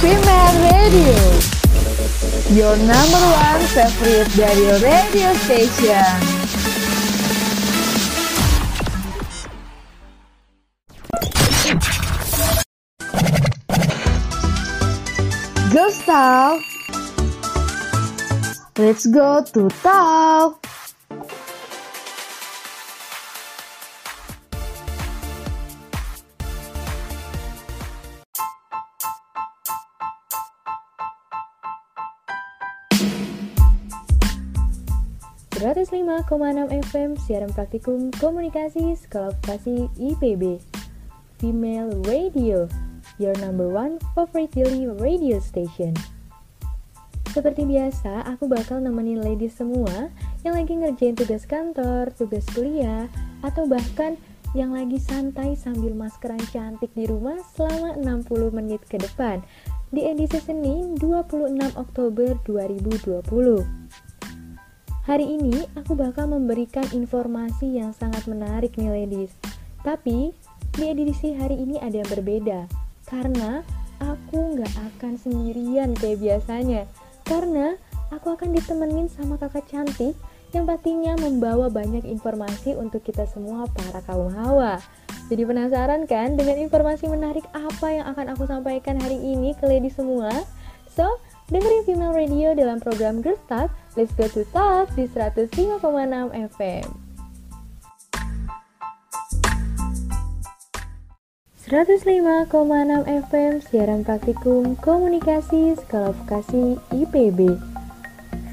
Female 0.00 0.56
Radio. 0.64 1.20
Your 2.56 2.76
number 2.76 3.22
one 3.36 3.62
favorite 3.68 4.32
dari 4.34 4.66
radio 4.80 5.32
station. 5.44 6.40
Talk. 16.10 16.62
Let's 18.76 19.06
go 19.06 19.44
to 19.52 19.68
talk 19.84 20.69
FM 36.82 37.14
siaran 37.14 37.54
praktikum 37.54 38.10
komunikasi 38.18 38.90
sekolah 38.98 39.30
vokasi 39.38 39.86
IPB 40.02 40.58
Female 41.38 41.94
Radio 42.10 42.66
your 43.22 43.38
number 43.38 43.70
one 43.70 44.02
favorite 44.18 44.50
daily 44.50 44.90
radio 44.90 45.38
station 45.38 45.94
seperti 47.30 47.62
biasa, 47.62 48.26
aku 48.26 48.50
bakal 48.50 48.82
nemenin 48.82 49.22
ladies 49.22 49.62
semua 49.62 50.10
yang 50.42 50.58
lagi 50.58 50.74
ngerjain 50.74 51.14
tugas 51.14 51.46
kantor, 51.46 52.10
tugas 52.18 52.42
kuliah, 52.50 53.06
atau 53.46 53.70
bahkan 53.70 54.18
yang 54.58 54.74
lagi 54.74 54.98
santai 54.98 55.54
sambil 55.54 55.94
maskeran 55.94 56.42
cantik 56.50 56.90
di 56.98 57.06
rumah 57.06 57.38
selama 57.54 57.94
60 57.94 58.50
menit 58.50 58.82
ke 58.90 58.98
depan 58.98 59.38
di 59.94 60.02
edisi 60.02 60.42
Senin 60.42 60.98
26 60.98 61.78
Oktober 61.78 62.34
2020. 62.42 63.79
Hari 65.10 65.26
ini 65.26 65.66
aku 65.74 65.98
bakal 65.98 66.30
memberikan 66.30 66.86
informasi 66.94 67.82
yang 67.82 67.90
sangat 67.90 68.30
menarik 68.30 68.78
nih 68.78 68.94
ladies. 68.94 69.34
Tapi 69.82 70.30
di 70.78 70.84
edisi 70.86 71.34
hari 71.34 71.58
ini 71.58 71.82
ada 71.82 71.98
yang 71.98 72.06
berbeda 72.06 72.70
karena 73.10 73.66
aku 73.98 74.54
nggak 74.54 74.70
akan 74.70 75.18
sendirian 75.18 75.98
kayak 75.98 76.22
biasanya 76.22 76.86
karena 77.26 77.74
aku 78.14 78.38
akan 78.38 78.54
ditemenin 78.54 79.10
sama 79.10 79.34
kakak 79.34 79.66
cantik 79.66 80.14
yang 80.54 80.62
pastinya 80.62 81.18
membawa 81.18 81.66
banyak 81.66 82.06
informasi 82.06 82.78
untuk 82.78 83.02
kita 83.02 83.26
semua 83.26 83.66
para 83.66 84.06
kaum 84.06 84.30
hawa. 84.30 84.78
Jadi 85.26 85.42
penasaran 85.42 86.06
kan 86.06 86.38
dengan 86.38 86.54
informasi 86.62 87.10
menarik 87.10 87.42
apa 87.50 87.98
yang 87.98 88.06
akan 88.14 88.30
aku 88.38 88.46
sampaikan 88.46 89.02
hari 89.02 89.18
ini 89.18 89.58
ke 89.58 89.66
lady 89.66 89.90
semua? 89.90 90.30
So, 90.94 91.18
dengerin 91.50 91.82
Female 91.82 92.14
Radio 92.14 92.54
dalam 92.54 92.78
program 92.78 93.18
Girls 93.18 93.42
Talk, 93.50 93.74
Let's 93.98 94.14
Go 94.14 94.30
to 94.30 94.46
Talk 94.54 94.94
di 94.94 95.10
105,6 95.10 96.30
FM. 96.30 96.86
105,6 101.70 102.50
FM 103.30 103.52
siaran 103.62 104.02
praktikum 104.02 104.74
komunikasi 104.82 105.78
sekolah 105.78 106.10
vokasi 106.22 106.74
IPB 106.90 107.54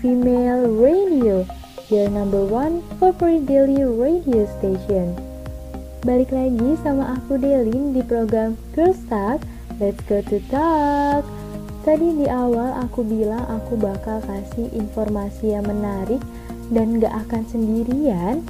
Female 0.01 0.69
Radio 0.77 1.41
your 1.89 2.09
number 2.13 2.45
one 2.45 2.85
favorite 3.01 3.49
daily 3.49 3.81
radio 3.81 4.45
station. 4.61 5.17
Balik 6.05 6.29
lagi 6.29 6.77
sama 6.85 7.17
aku 7.17 7.41
Delin 7.41 7.97
di 7.97 8.05
program 8.05 8.53
Girls 8.77 9.01
Talk. 9.09 9.41
Let's 9.81 10.01
go 10.05 10.21
to 10.21 10.37
talk 10.49 11.36
Tadi 11.87 12.19
di 12.19 12.27
awal 12.27 12.83
aku 12.83 12.99
bilang 13.07 13.47
aku 13.47 13.79
bakal 13.79 14.19
kasih 14.27 14.67
informasi 14.75 15.55
yang 15.55 15.63
menarik 15.63 16.19
dan 16.67 16.99
gak 16.99 17.15
akan 17.23 17.47
sendirian 17.47 18.43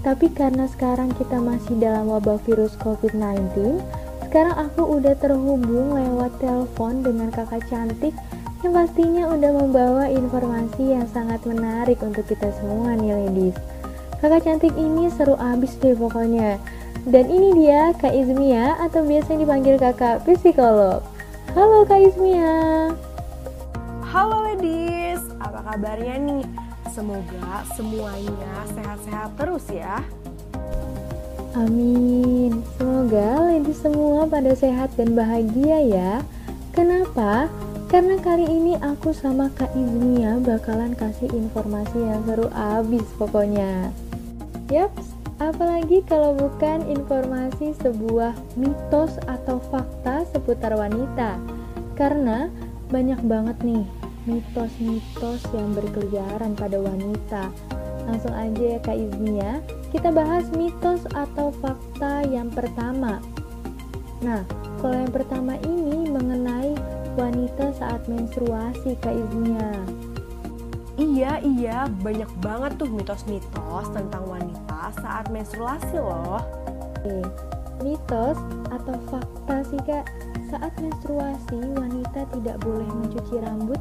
tapi 0.00 0.32
karena 0.32 0.64
sekarang 0.64 1.12
kita 1.12 1.36
masih 1.36 1.76
dalam 1.76 2.08
wabah 2.08 2.40
virus 2.48 2.72
COVID-19, 2.80 3.84
sekarang 4.24 4.56
aku 4.56 4.96
udah 4.96 5.12
terhubung 5.20 5.92
lewat 5.92 6.40
telepon 6.40 7.04
dengan 7.04 7.28
kakak 7.28 7.68
cantik 7.68 8.16
yang 8.64 8.72
pastinya 8.72 9.28
udah 9.28 9.52
membawa 9.60 10.08
informasi 10.08 10.96
yang 10.96 11.04
sangat 11.12 11.44
menarik 11.44 12.00
untuk 12.00 12.24
kita 12.24 12.48
semua 12.56 12.96
nih 12.96 13.12
ladies. 13.12 13.56
Kakak 14.24 14.48
cantik 14.48 14.72
ini 14.76 15.12
seru 15.12 15.36
abis 15.36 15.76
deh 15.80 15.92
pokoknya. 15.92 16.56
Dan 17.00 17.32
ini 17.32 17.64
dia 17.64 17.96
Kak 17.96 18.12
Izmia 18.12 18.76
atau 18.76 19.00
biasa 19.00 19.36
dipanggil 19.36 19.80
kakak 19.80 20.20
psikolog. 20.24 21.00
Halo 21.50 21.82
Kak 21.82 21.98
Izmia. 21.98 22.94
Halo 24.06 24.46
ladies, 24.46 25.18
apa 25.42 25.66
kabarnya 25.66 26.14
nih? 26.22 26.46
Semoga 26.94 27.66
semuanya 27.74 28.54
sehat-sehat 28.70 29.34
terus 29.34 29.66
ya. 29.66 29.98
Amin. 31.58 32.62
Semoga 32.78 33.50
lady 33.50 33.74
semua 33.74 34.30
pada 34.30 34.54
sehat 34.54 34.94
dan 34.94 35.18
bahagia 35.18 35.82
ya. 35.82 36.12
Kenapa? 36.70 37.50
Karena 37.90 38.14
kali 38.22 38.46
ini 38.46 38.78
aku 38.78 39.10
sama 39.10 39.50
Kak 39.50 39.74
Iznia 39.74 40.38
bakalan 40.38 40.94
kasih 40.94 41.34
informasi 41.34 41.98
yang 41.98 42.22
seru 42.30 42.46
abis 42.54 43.02
pokoknya. 43.18 43.90
Yaps, 44.70 45.09
apalagi 45.40 46.04
kalau 46.04 46.36
bukan 46.36 46.84
informasi 46.84 47.72
sebuah 47.80 48.36
mitos 48.60 49.16
atau 49.24 49.56
fakta 49.72 50.28
seputar 50.28 50.76
wanita. 50.76 51.40
Karena 51.96 52.52
banyak 52.92 53.24
banget 53.24 53.56
nih 53.64 53.84
mitos-mitos 54.28 55.40
yang 55.56 55.72
berkeliaran 55.72 56.52
pada 56.52 56.76
wanita. 56.76 57.48
Langsung 58.04 58.36
aja 58.36 58.76
ya 58.76 58.78
Kak 58.84 58.96
Iznia, 59.00 59.64
kita 59.88 60.12
bahas 60.12 60.44
mitos 60.52 61.08
atau 61.16 61.48
fakta 61.64 62.28
yang 62.28 62.52
pertama. 62.52 63.24
Nah, 64.20 64.44
kalau 64.84 64.96
yang 65.00 65.12
pertama 65.12 65.56
ini 65.64 66.04
mengenai 66.08 66.76
wanita 67.16 67.72
saat 67.80 68.04
menstruasi 68.12 68.92
Kak 69.00 69.16
Iznia. 69.16 69.72
Iya, 71.00 71.40
iya, 71.40 71.88
banyak 71.88 72.28
banget 72.44 72.76
tuh 72.76 72.92
mitos-mitos 72.92 73.88
tentang 73.96 74.24
wanita 74.28 74.59
saat 74.96 75.28
menstruasi 75.28 76.00
loh. 76.00 76.40
Oke, 77.00 77.20
mitos 77.84 78.40
atau 78.72 78.96
fakta 79.12 79.56
sih 79.68 79.80
Kak, 79.84 80.08
saat 80.48 80.72
menstruasi 80.80 81.60
wanita 81.76 82.24
tidak 82.32 82.56
boleh 82.64 82.88
mencuci 82.88 83.36
rambut 83.44 83.80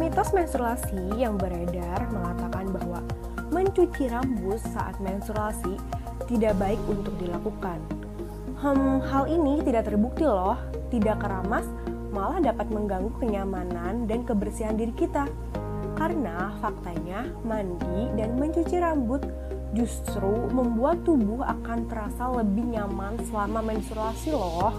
Mitos 0.00 0.32
menstruasi 0.32 1.20
yang 1.20 1.36
beredar 1.36 2.08
mengatakan 2.08 2.72
bahwa 2.72 3.04
mencuci 3.52 4.08
rambut 4.08 4.56
saat 4.72 4.96
menstruasi 5.04 5.76
tidak 6.32 6.56
baik 6.56 6.80
untuk 6.88 7.12
dilakukan. 7.20 7.76
Hmm, 8.56 9.04
hal 9.04 9.28
ini 9.28 9.60
tidak 9.60 9.92
terbukti 9.92 10.24
loh, 10.24 10.56
tidak 10.88 11.20
keramas, 11.20 11.68
malah 12.08 12.40
dapat 12.40 12.72
mengganggu 12.72 13.12
kenyamanan 13.20 14.08
dan 14.08 14.24
kebersihan 14.24 14.80
diri 14.80 14.96
kita. 14.96 15.28
Karena 15.94 16.56
faktanya 16.58 17.28
mandi 17.44 18.10
dan 18.16 18.36
mencuci 18.40 18.76
rambut 18.80 19.22
justru 19.72 20.48
membuat 20.52 21.00
tubuh 21.04 21.40
akan 21.40 21.88
terasa 21.88 22.28
lebih 22.28 22.76
nyaman 22.76 23.16
selama 23.28 23.64
menstruasi 23.72 24.36
loh. 24.36 24.72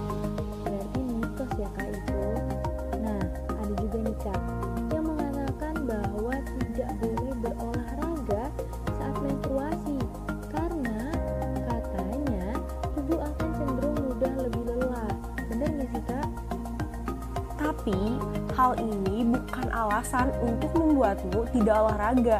Untuk 20.43 20.71
membuatmu 20.77 21.49
tidak 21.51 21.75
olahraga. 21.75 22.39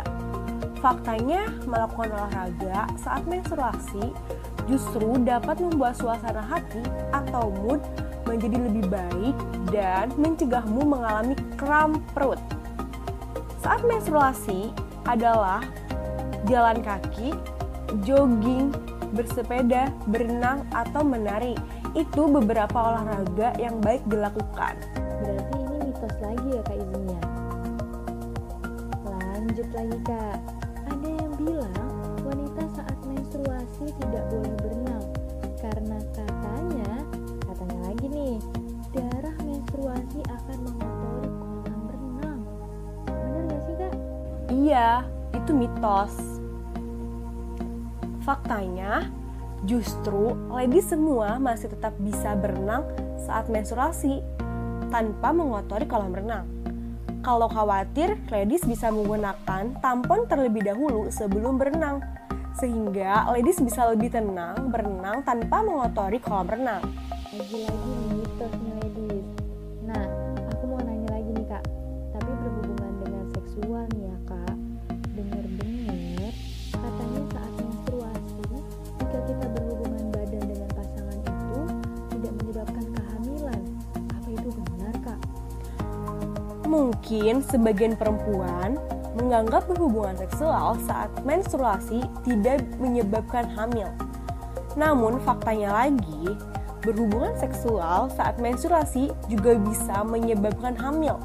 Faktanya, 0.80 1.48
melakukan 1.64 2.12
olahraga 2.12 2.92
saat 3.00 3.24
menstruasi 3.24 4.12
justru 4.68 5.20
dapat 5.24 5.60
membuat 5.60 5.96
suasana 5.96 6.44
hati 6.44 6.84
atau 7.12 7.52
mood 7.64 7.80
menjadi 8.24 8.58
lebih 8.68 8.86
baik 8.88 9.36
dan 9.72 10.12
mencegahmu 10.16 10.84
mengalami 10.88 11.36
kram 11.60 12.00
perut. 12.16 12.40
Saat 13.64 13.84
menstruasi 13.88 14.72
adalah 15.08 15.64
jalan 16.48 16.84
kaki, 16.84 17.32
jogging, 18.04 18.72
bersepeda, 19.16 19.94
berenang, 20.10 20.68
atau 20.74 21.06
menari. 21.06 21.56
Itu 21.94 22.26
beberapa 22.26 22.74
olahraga 22.74 23.54
yang 23.62 23.78
baik 23.80 24.02
dilakukan. 24.10 24.76
Berarti 25.22 25.56
ini 25.62 25.78
mitos 25.88 26.16
lagi 26.20 26.50
ya 26.50 26.62
Kak? 26.66 26.74
Lanjut 26.74 26.83
lagi 29.74 29.98
kak. 30.06 30.38
Ada 30.86 31.10
yang 31.10 31.34
bilang 31.34 31.90
wanita 32.22 32.64
saat 32.78 32.98
menstruasi 33.10 33.90
tidak 33.98 34.24
boleh 34.30 34.54
berenang 34.62 35.06
karena 35.58 35.98
katanya 36.14 36.92
katanya 37.42 37.80
lagi 37.90 38.06
nih 38.14 38.36
darah 38.94 39.38
menstruasi 39.42 40.20
akan 40.30 40.58
mengotori 40.62 41.30
kolam 41.42 41.80
berenang. 41.90 42.40
Bener 43.10 43.42
gak 43.50 43.62
sih 43.66 43.76
kak? 43.82 43.96
Iya 44.54 44.90
itu 45.34 45.52
mitos. 45.58 46.16
Faktanya 48.22 49.10
Justru, 49.64 50.36
lebih 50.52 50.84
semua 50.84 51.40
masih 51.40 51.72
tetap 51.72 51.96
bisa 51.96 52.36
berenang 52.36 52.84
saat 53.24 53.48
menstruasi 53.48 54.20
tanpa 54.92 55.32
mengotori 55.32 55.88
kolam 55.88 56.12
renang. 56.12 56.44
Kalau 57.24 57.48
khawatir, 57.48 58.20
ladies 58.28 58.68
bisa 58.68 58.92
menggunakan 58.92 59.80
tampon 59.80 60.28
terlebih 60.28 60.60
dahulu 60.60 61.08
sebelum 61.08 61.56
berenang, 61.56 62.04
sehingga 62.60 63.32
ladies 63.32 63.64
bisa 63.64 63.88
lebih 63.96 64.12
tenang 64.12 64.68
berenang 64.68 65.24
tanpa 65.24 65.64
mengotori 65.64 66.20
kolam 66.20 66.52
renang. 66.52 66.84
Lagi-lagi 67.32 67.92
nih 68.36 68.74
ladies. 68.76 69.28
Nah, 69.88 70.04
aku 70.52 70.64
mau 70.68 70.84
nanya 70.84 71.16
lagi 71.16 71.32
nih 71.32 71.48
kak, 71.48 71.64
tapi 72.12 72.32
berhubungan 72.44 72.92
dengan 73.08 73.26
seksual 73.32 73.84
nih 73.96 74.03
Mungkin 86.74 87.46
sebagian 87.46 87.94
perempuan 87.94 88.82
menganggap 89.14 89.70
berhubungan 89.70 90.18
seksual 90.18 90.74
saat 90.90 91.14
menstruasi 91.22 92.02
tidak 92.26 92.66
menyebabkan 92.82 93.46
hamil. 93.54 93.94
Namun 94.74 95.22
faktanya 95.22 95.86
lagi, 95.86 96.34
berhubungan 96.82 97.38
seksual 97.38 98.10
saat 98.18 98.42
menstruasi 98.42 99.14
juga 99.30 99.54
bisa 99.62 100.02
menyebabkan 100.02 100.74
hamil. 100.74 101.22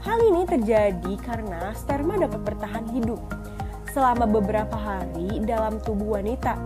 Hal 0.00 0.18
ini 0.24 0.48
terjadi 0.48 1.20
karena 1.20 1.76
sperma 1.76 2.16
dapat 2.16 2.40
bertahan 2.40 2.88
hidup 2.96 3.20
selama 3.92 4.24
beberapa 4.24 4.72
hari 4.72 5.36
dalam 5.44 5.84
tubuh 5.84 6.16
wanita, 6.16 6.56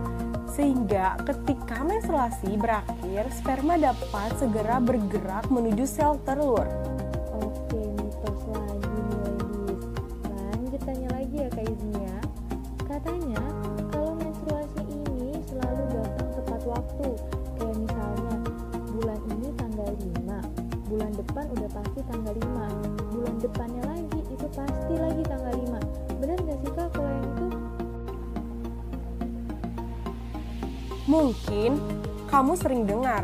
sehingga 0.47 1.19
ketika 1.27 1.83
menstruasi 1.83 2.55
berakhir, 2.55 3.27
sperma 3.35 3.75
dapat 3.75 4.31
segera 4.39 4.79
bergerak 4.79 5.51
menuju 5.51 5.83
sel 5.83 6.15
telur. 6.23 6.86
Sering 32.57 32.89
dengar 32.89 33.21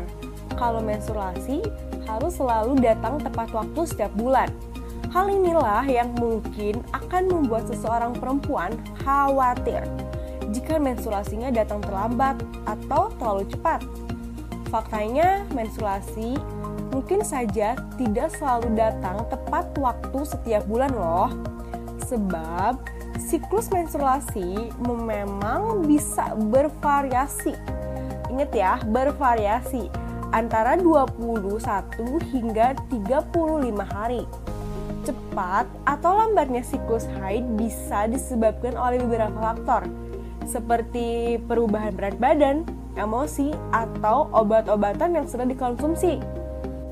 kalau 0.54 0.78
menstruasi 0.78 1.66
harus 2.06 2.38
selalu 2.38 2.78
datang 2.78 3.18
tepat 3.18 3.50
waktu 3.50 3.80
setiap 3.90 4.12
bulan. 4.14 4.46
Hal 5.10 5.30
inilah 5.30 5.86
yang 5.86 6.10
mungkin 6.18 6.82
akan 6.90 7.30
membuat 7.30 7.70
seseorang 7.70 8.14
perempuan 8.18 8.74
khawatir 9.02 9.86
jika 10.54 10.78
menstruasinya 10.78 11.50
datang 11.50 11.82
terlambat 11.82 12.38
atau 12.66 13.10
terlalu 13.18 13.46
cepat. 13.50 13.82
Faktanya, 14.70 15.46
menstruasi 15.54 16.34
mungkin 16.90 17.22
saja 17.22 17.78
tidak 17.98 18.30
selalu 18.34 18.74
datang 18.74 19.22
tepat 19.30 19.70
waktu 19.78 20.18
setiap 20.26 20.62
bulan 20.66 20.90
loh. 20.94 21.30
Sebab 22.10 22.82
siklus 23.18 23.70
menstruasi 23.70 24.74
memang 24.82 25.86
bisa 25.86 26.34
bervariasi. 26.50 27.73
Ingat 28.34 28.50
ya, 28.50 28.82
bervariasi 28.82 29.86
antara 30.34 30.74
21 30.74 32.18
hingga 32.34 32.74
35 32.90 33.30
hari. 33.86 34.26
Cepat 35.06 35.70
atau 35.86 36.18
lambatnya 36.18 36.66
siklus 36.66 37.06
haid 37.22 37.46
bisa 37.54 38.10
disebabkan 38.10 38.74
oleh 38.74 38.98
beberapa 39.06 39.38
faktor, 39.38 39.86
seperti 40.50 41.38
perubahan 41.46 41.94
berat 41.94 42.18
badan, 42.18 42.66
emosi, 42.98 43.54
atau 43.70 44.26
obat-obatan 44.34 45.14
yang 45.14 45.26
sedang 45.30 45.54
dikonsumsi. 45.54 46.18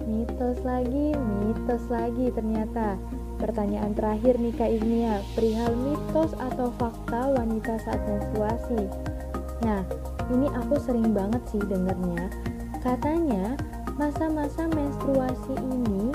Mitos 0.07 0.63
lagi, 0.63 1.11
mitos 1.19 1.83
lagi 1.91 2.31
ternyata. 2.31 2.95
Pertanyaan 3.43 3.99
terakhir 3.99 4.39
nih 4.39 4.55
Kak 4.55 4.71
Iznia, 4.71 5.19
perihal 5.35 5.75
mitos 5.75 6.31
atau 6.39 6.71
fakta 6.79 7.35
wanita 7.35 7.75
saat 7.83 7.99
menstruasi. 8.07 8.87
Nah, 9.67 9.83
ini 10.33 10.49
aku 10.57 10.81
sering 10.81 11.13
banget 11.13 11.43
sih 11.53 11.61
dengernya. 11.61 12.33
Katanya, 12.81 13.55
masa-masa 14.01 14.67
menstruasi 14.73 15.55
ini 15.61 16.11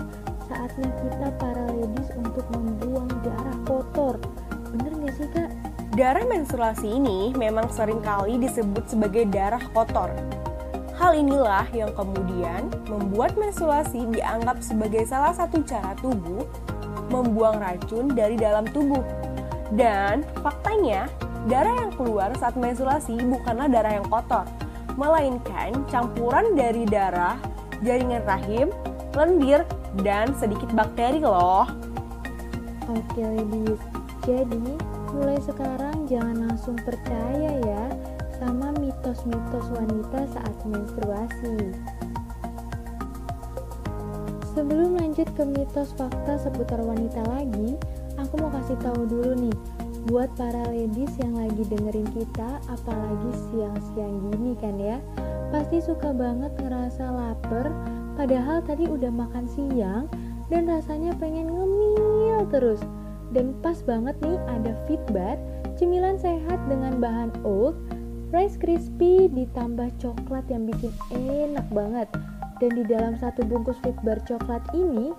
saatnya 0.50 0.90
kita 1.00 1.28
para 1.38 1.66
ladies 1.72 2.10
untuk 2.18 2.44
membuang 2.52 3.08
darah 3.22 3.58
kotor. 3.64 4.16
Bener 4.74 4.92
gak 5.06 5.14
sih 5.16 5.30
Kak? 5.31 5.50
Darah 5.96 6.25
menstruasi 6.25 6.88
ini 6.98 7.34
memang 7.34 7.69
sering 7.74 8.02
kali 8.02 8.38
disebut 8.42 8.86
sebagai 8.90 9.25
darah 9.30 9.64
kotor. 9.74 10.12
Hal 10.98 11.14
inilah 11.14 11.69
yang 11.74 11.94
kemudian 11.94 12.74
membuat 12.90 13.38
menstruasi 13.38 14.10
dianggap 14.10 14.66
sebagai 14.66 15.06
salah 15.06 15.34
satu 15.34 15.62
cara 15.62 15.94
tubuh 16.02 16.42
membuang 17.14 17.62
racun 17.62 18.12
dari 18.12 18.36
dalam 18.36 18.66
tubuh. 18.68 19.02
Dan 19.74 20.24
faktanya, 20.42 21.06
darah 21.47 21.75
yang 21.79 21.91
keluar 21.95 22.29
saat 22.35 22.59
menstruasi 22.59 23.15
bukanlah 23.23 23.71
darah 23.71 23.95
yang 23.95 24.07
kotor, 24.11 24.44
melainkan 24.99 25.71
campuran 25.88 26.53
dari 26.59 26.83
darah, 26.83 27.39
jaringan 27.79 28.21
rahim, 28.27 28.67
lendir, 29.15 29.63
dan 30.03 30.35
sedikit 30.35 30.67
bakteri 30.75 31.23
loh. 31.23 31.63
Oke 32.91 33.23
ladies, 33.23 33.79
jadi 34.27 34.75
mulai 35.15 35.39
sekarang 35.39 36.03
jangan 36.11 36.51
langsung 36.51 36.75
percaya 36.83 37.51
ya 37.63 37.83
sama 38.38 38.75
mitos-mitos 38.75 39.67
wanita 39.71 40.19
saat 40.35 40.55
menstruasi. 40.67 41.57
Sebelum 44.51 44.99
lanjut 44.99 45.30
ke 45.37 45.44
mitos 45.47 45.94
fakta 45.95 46.42
seputar 46.42 46.81
wanita 46.81 47.21
lagi, 47.30 47.77
aku 48.19 48.33
mau 48.42 48.49
kasih 48.51 48.77
tahu 48.81 49.06
dulu 49.06 49.31
nih 49.47 49.77
buat 50.07 50.31
para 50.40 50.64
ladies 50.71 51.11
yang 51.19 51.35
lagi 51.35 51.68
dengerin 51.68 52.07
kita, 52.16 52.64
apalagi 52.71 53.31
siang-siang 53.52 54.31
gini 54.31 54.56
kan 54.56 54.80
ya. 54.80 55.04
Pasti 55.52 55.83
suka 55.83 56.16
banget 56.16 56.56
ngerasa 56.64 57.11
lapar, 57.11 57.68
padahal 58.16 58.64
tadi 58.64 58.87
udah 58.87 59.11
makan 59.11 59.47
siang 59.52 60.07
dan 60.47 60.71
rasanya 60.71 61.11
pengen 61.19 61.52
ngemil 61.52 62.47
terus. 62.47 62.80
Dan 63.35 63.52
pas 63.59 63.76
banget 63.83 64.16
nih 64.23 64.40
ada 64.47 64.71
Fitbar, 64.87 65.35
cemilan 65.76 66.16
sehat 66.16 66.59
dengan 66.71 67.04
bahan 67.04 67.31
oat, 67.44 67.76
rice 68.31 68.56
crispy 68.56 69.28
ditambah 69.28 69.92
coklat 69.99 70.47
yang 70.47 70.64
bikin 70.64 70.95
enak 71.11 71.68
banget. 71.76 72.07
Dan 72.64 72.80
di 72.80 72.83
dalam 72.87 73.19
satu 73.19 73.44
bungkus 73.44 73.78
Fitbar 73.83 74.23
coklat 74.23 74.64
ini 74.71 75.11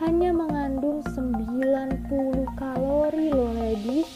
hanya 0.00 0.28
mengandung 0.28 1.00
90 1.16 2.44
kalori 2.60 3.32
loh 3.32 3.52
ladies. 3.56 4.08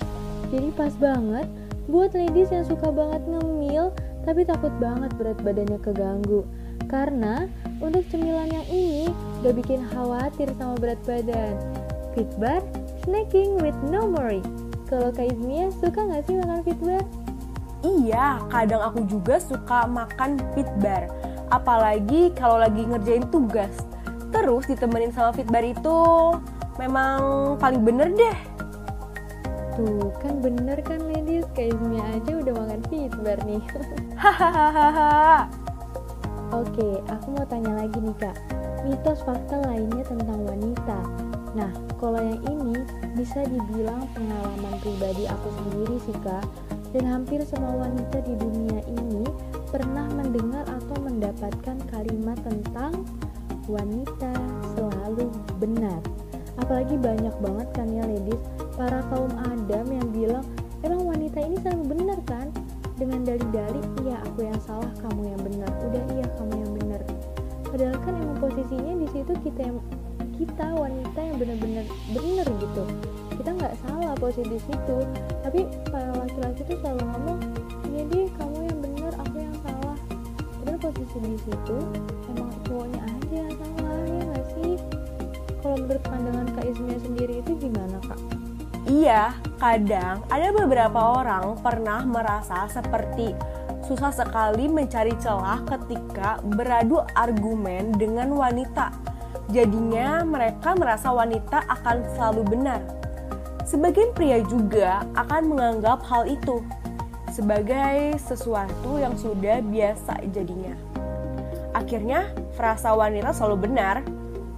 Jadi 0.52 0.68
pas 0.76 0.92
banget 1.00 1.46
buat 1.88 2.12
ladies 2.12 2.52
yang 2.52 2.66
suka 2.68 2.92
banget 2.92 3.22
ngemil 3.25 3.94
tapi 4.28 4.44
takut 4.44 4.72
banget 4.76 5.08
berat 5.16 5.40
badannya 5.40 5.80
keganggu. 5.80 6.44
Karena 6.90 7.49
untuk 7.80 8.04
cemilan 8.12 8.50
yang 8.50 8.66
ini 8.68 9.08
gak 9.40 9.56
bikin 9.56 9.80
khawatir 9.94 10.52
sama 10.60 10.76
berat 10.76 11.00
badan. 11.08 11.56
Fitbar, 12.12 12.60
snacking 13.06 13.56
with 13.62 13.76
no 13.88 14.04
worry. 14.04 14.42
Kalau 14.90 15.14
Kak 15.14 15.30
Izmia 15.32 15.70
suka 15.78 16.02
gak 16.02 16.26
sih 16.26 16.34
makan 16.34 16.60
Fitbar? 16.66 17.02
Iya, 17.80 18.44
kadang 18.52 18.82
aku 18.84 19.08
juga 19.08 19.40
suka 19.40 19.88
makan 19.88 20.37
fitbar. 20.52 21.08
Apalagi 21.49 22.28
kalau 22.37 22.60
lagi 22.60 22.84
ngerjain 22.84 23.25
tugas. 23.32 23.72
Terus 24.30 24.64
ditemenin 24.70 25.10
sama 25.10 25.34
fitbar 25.34 25.62
itu 25.66 25.99
memang 26.78 27.18
paling 27.58 27.82
bener 27.82 28.08
deh. 28.14 28.38
Tuh 29.75 30.10
kan 30.18 30.42
bener 30.42 30.78
kan 30.82 30.99
ladies, 31.10 31.46
Izmia 31.54 32.02
aja 32.16 32.32
udah 32.40 32.54
makan 32.56 32.80
Fitbar 32.88 33.38
nih. 33.44 33.62
Hahaha. 34.22 35.46
Oke, 36.50 36.99
aku 37.06 37.26
mau 37.37 37.46
tanya 37.46 37.78
lagi 37.78 37.94
nih 38.02 38.16
kak, 38.18 38.34
mitos 38.82 39.22
fakta 39.22 39.62
lainnya 39.70 40.02
tentang 40.02 40.42
wanita. 40.42 40.99
Nah, 41.54 41.70
kalau 42.02 42.18
yang 42.18 42.42
ini 42.42 42.82
bisa 43.14 43.46
dibilang 43.46 44.02
pengalaman 44.10 44.75
pribadi 44.82 45.30
aku 45.30 45.49
sendiri 45.62 45.96
sih 46.02 46.16
kak, 46.26 46.42
dan 46.90 47.06
hampir 47.06 47.38
semua 47.46 47.87
wanita 47.87 48.18
di 48.26 48.34
dunia 48.34 48.82
ini 48.82 49.22
pernah 49.70 50.10
mendengar 50.10 50.66
atau 50.66 50.96
mendapatkan 51.06 51.78
kalimat 51.94 52.38
tentang 52.42 53.06
wanita 53.66 54.32
selalu 54.76 55.28
benar. 55.60 56.00
Apalagi 56.60 56.96
banyak 57.00 57.34
banget 57.40 57.68
kan 57.72 57.88
ya 57.88 58.04
ladies 58.04 58.40
para 58.76 59.00
kaum 59.12 59.32
Adam 59.48 59.86
yang 59.88 60.08
bilang 60.12 60.44
emang 60.84 61.04
wanita 61.04 61.40
ini 61.40 61.56
selalu 61.60 61.84
benar 61.96 62.18
kan? 62.24 62.48
Dengan 63.00 63.24
dalih-dalih 63.24 63.84
iya 64.04 64.20
aku 64.28 64.44
yang 64.44 64.60
salah 64.60 64.92
kamu 65.00 65.32
yang 65.32 65.40
benar. 65.40 65.70
Udah 65.88 66.02
iya 66.16 66.26
kamu 66.36 66.54
yang 66.60 66.72
benar. 66.76 67.00
Padahal 67.64 67.96
kan 68.02 68.14
emang 68.18 68.38
posisinya 68.40 68.94
di 69.00 69.08
situ 69.08 69.32
kita 69.40 69.60
yang 69.72 69.78
kita 70.36 70.66
wanita 70.72 71.20
yang 71.20 71.36
benar-benar 71.36 71.84
benar 72.12 72.46
gitu. 72.48 72.84
Kita 73.40 73.50
nggak 73.56 73.74
salah 73.84 74.12
posisi 74.20 74.52
di 74.52 74.60
situ. 74.68 74.96
Tapi 75.40 75.64
para 75.88 76.12
laki-laki 76.12 76.60
tuh 76.68 76.76
selalu 76.84 77.04
ngomong 77.08 77.38
iya 77.90 78.02
deh 78.06 78.28
kamu 78.36 78.69
di 81.09 81.38
situ 81.40 81.78
emang 82.28 82.52
cowoknya 82.69 83.00
aja 83.04 83.37
yang 83.40 83.52
salah 83.57 84.00
ya 84.04 84.23
nggak 84.28 84.47
sih 84.52 84.73
kalau 85.61 85.76
menurut 85.76 86.04
pandangan 86.09 86.47
kak 86.57 86.64
Ismia 86.73 86.99
sendiri 87.04 87.35
itu 87.45 87.52
gimana 87.61 87.99
kak? 88.09 88.21
Iya, 88.88 89.37
kadang 89.61 90.25
ada 90.33 90.49
beberapa 90.57 91.21
orang 91.21 91.61
pernah 91.61 92.00
merasa 92.09 92.64
seperti 92.73 93.37
susah 93.85 94.09
sekali 94.09 94.73
mencari 94.73 95.12
celah 95.21 95.61
ketika 95.69 96.40
beradu 96.42 97.04
argumen 97.12 97.92
dengan 97.92 98.33
wanita. 98.33 98.88
Jadinya 99.52 100.25
mereka 100.25 100.73
merasa 100.78 101.12
wanita 101.12 101.61
akan 101.69 102.09
selalu 102.16 102.42
benar. 102.57 102.80
Sebagian 103.69 104.16
pria 104.16 104.40
juga 104.49 105.04
akan 105.12 105.54
menganggap 105.54 106.02
hal 106.09 106.25
itu 106.25 106.64
sebagai 107.30 108.19
sesuatu 108.19 108.99
yang 108.99 109.14
sudah 109.14 109.62
biasa 109.62 110.19
jadinya. 110.35 110.89
Akhirnya, 111.70 112.34
frasa 112.58 112.90
wanita 112.94 113.30
selalu 113.30 113.70
benar 113.70 114.02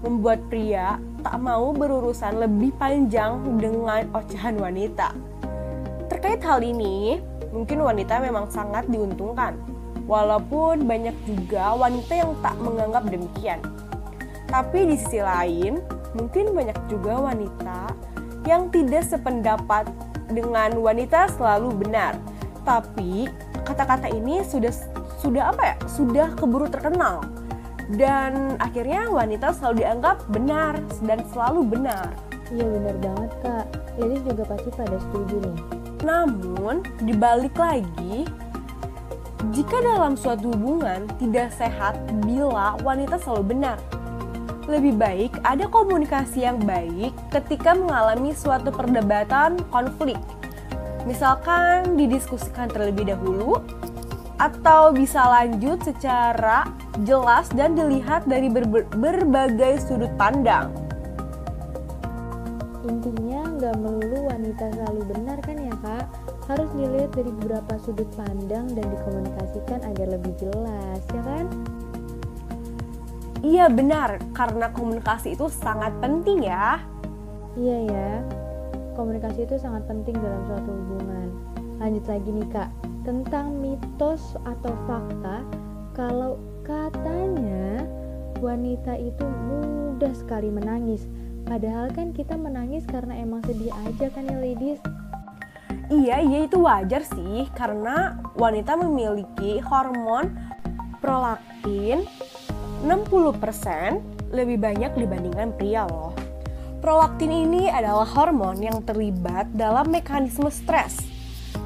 membuat 0.03 0.43
pria 0.51 0.99
tak 1.23 1.39
mau 1.39 1.71
berurusan 1.71 2.43
lebih 2.43 2.75
panjang 2.81 3.39
dengan 3.61 4.11
ocehan 4.11 4.59
wanita. 4.59 5.15
Terkait 6.11 6.43
hal 6.43 6.65
ini, 6.65 7.23
mungkin 7.55 7.85
wanita 7.85 8.19
memang 8.19 8.51
sangat 8.51 8.91
diuntungkan, 8.91 9.55
walaupun 10.11 10.83
banyak 10.83 11.15
juga 11.29 11.79
wanita 11.79 12.13
yang 12.13 12.33
tak 12.43 12.57
menganggap 12.59 13.07
demikian. 13.07 13.61
Tapi 14.51 14.93
di 14.93 14.97
sisi 14.99 15.23
lain, 15.23 15.81
mungkin 16.19 16.53
banyak 16.53 16.77
juga 16.91 17.33
wanita 17.33 17.81
yang 18.45 18.69
tidak 18.75 19.07
sependapat 19.07 19.87
dengan 20.33 20.75
wanita 20.83 21.31
selalu 21.39 21.87
benar. 21.87 22.19
Tapi 22.67 23.31
kata-kata 23.63 24.11
ini 24.11 24.43
sudah 24.43 24.75
sudah 25.23 25.55
apa 25.55 25.63
ya? 25.63 25.77
Sudah 25.87 26.29
keburu 26.35 26.67
terkenal 26.67 27.23
dan 27.95 28.57
akhirnya 28.57 29.11
wanita 29.11 29.53
selalu 29.53 29.85
dianggap 29.85 30.17
benar 30.31 30.79
dan 31.05 31.19
selalu 31.31 31.61
benar. 31.67 32.11
Iya 32.53 32.67
benar 32.69 32.97
banget 33.01 33.31
kak, 33.41 33.67
ladies 33.97 34.23
juga 34.29 34.43
pasti 34.45 34.69
pada 34.77 34.97
setuju 35.09 35.37
nih. 35.41 35.59
Namun, 36.03 36.75
dibalik 37.01 37.55
lagi, 37.57 38.29
jika 39.55 39.77
dalam 39.81 40.19
suatu 40.19 40.53
hubungan 40.53 41.09
tidak 41.17 41.55
sehat 41.57 41.97
bila 42.27 42.77
wanita 42.83 43.17
selalu 43.23 43.57
benar. 43.57 43.79
Lebih 44.71 44.95
baik 44.95 45.33
ada 45.43 45.67
komunikasi 45.67 46.47
yang 46.47 46.63
baik 46.63 47.11
ketika 47.35 47.75
mengalami 47.75 48.31
suatu 48.31 48.71
perdebatan 48.71 49.59
konflik. 49.75 50.19
Misalkan 51.03 51.99
didiskusikan 51.99 52.71
terlebih 52.71 53.11
dahulu, 53.11 53.59
atau 54.43 54.91
bisa 54.91 55.23
lanjut 55.23 55.79
secara 55.87 56.67
jelas 57.07 57.47
dan 57.55 57.79
dilihat 57.79 58.27
dari 58.27 58.51
ber 58.51 58.67
berbagai 58.91 59.87
sudut 59.87 60.11
pandang. 60.19 60.75
Intinya 62.83 63.47
nggak 63.47 63.79
melulu 63.79 64.27
wanita 64.27 64.75
selalu 64.75 65.01
benar 65.15 65.39
kan 65.47 65.57
ya 65.63 65.75
kak? 65.87 66.07
Harus 66.51 66.67
dilihat 66.75 67.15
dari 67.15 67.31
beberapa 67.31 67.79
sudut 67.87 68.11
pandang 68.19 68.67
dan 68.75 68.83
dikomunikasikan 68.91 69.81
agar 69.87 70.07
lebih 70.19 70.35
jelas 70.43 71.03
ya 71.15 71.23
kan? 71.23 71.47
Iya 73.43 73.67
benar, 73.71 74.23
karena 74.35 74.71
komunikasi 74.75 75.35
itu 75.39 75.47
sangat 75.51 75.95
penting 76.03 76.47
ya. 76.47 76.83
Iya 77.59 77.79
ya, 77.91 78.11
komunikasi 78.95 79.47
itu 79.47 79.59
sangat 79.59 79.87
penting 79.87 80.15
dalam 80.19 80.43
suatu 80.47 80.71
hubungan. 80.71 81.29
Lanjut 81.83 82.07
lagi 82.07 82.31
nih 82.31 82.49
kak, 82.55 82.71
tentang 83.03 83.59
mitos 83.59 84.39
atau 84.47 84.73
fakta 84.87 85.43
kalau 85.93 86.39
katanya 86.63 87.83
wanita 88.39 88.95
itu 88.99 89.27
mudah 89.27 90.15
sekali 90.15 90.49
menangis. 90.51 91.07
Padahal 91.43 91.91
kan 91.91 92.15
kita 92.15 92.39
menangis 92.39 92.87
karena 92.87 93.19
emang 93.19 93.43
sedih 93.43 93.75
aja 93.87 94.07
kan 94.15 94.27
ya 94.27 94.39
ladies. 94.39 94.81
Iya, 95.93 96.25
iya 96.25 96.39
itu 96.49 96.63
wajar 96.63 97.03
sih 97.05 97.51
karena 97.53 98.17
wanita 98.39 98.79
memiliki 98.79 99.61
hormon 99.61 100.33
prolaktin 101.03 102.07
60% 102.87 104.33
lebih 104.33 104.57
banyak 104.63 104.95
dibandingkan 104.97 105.53
pria 105.59 105.85
loh. 105.85 106.15
Prolaktin 106.81 107.31
ini 107.31 107.69
adalah 107.69 108.07
hormon 108.07 108.59
yang 108.59 108.81
terlibat 108.83 109.51
dalam 109.55 109.93
mekanisme 109.93 110.51
stres 110.51 111.12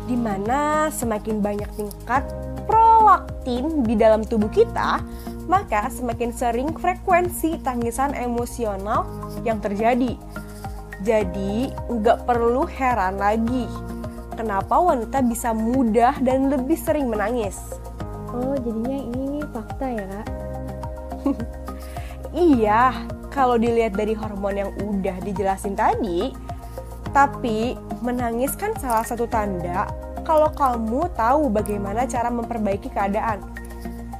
di 0.06 0.14
mana 0.14 0.88
semakin 0.88 1.42
banyak 1.42 1.70
tingkat 1.74 2.22
prolaktin 2.66 3.82
di 3.82 3.94
dalam 3.98 4.22
tubuh 4.22 4.50
kita, 4.50 5.02
maka 5.50 5.90
semakin 5.90 6.30
sering 6.34 6.70
frekuensi 6.74 7.62
tangisan 7.62 8.14
emosional 8.14 9.06
yang 9.42 9.58
terjadi. 9.62 10.14
Jadi, 11.04 11.70
nggak 11.92 12.24
perlu 12.24 12.64
heran 12.66 13.20
lagi 13.20 13.68
kenapa 14.36 14.76
wanita 14.76 15.24
bisa 15.24 15.56
mudah 15.56 16.20
dan 16.20 16.52
lebih 16.52 16.76
sering 16.76 17.08
menangis. 17.08 17.56
Oh, 18.30 18.52
jadinya 18.60 19.00
ini 19.00 19.40
fakta 19.48 19.86
ya, 19.88 20.04
Kak? 20.04 20.26
iya, 22.52 22.82
kalau 23.32 23.56
dilihat 23.56 23.96
dari 23.96 24.12
hormon 24.12 24.60
yang 24.60 24.70
udah 24.84 25.16
dijelasin 25.24 25.72
tadi, 25.72 26.30
tapi 27.16 27.72
menangis 28.04 28.52
kan 28.60 28.76
salah 28.76 29.00
satu 29.00 29.24
tanda 29.24 29.88
kalau 30.20 30.52
kamu 30.52 31.08
tahu 31.16 31.48
bagaimana 31.48 32.04
cara 32.04 32.28
memperbaiki 32.28 32.92
keadaan, 32.92 33.40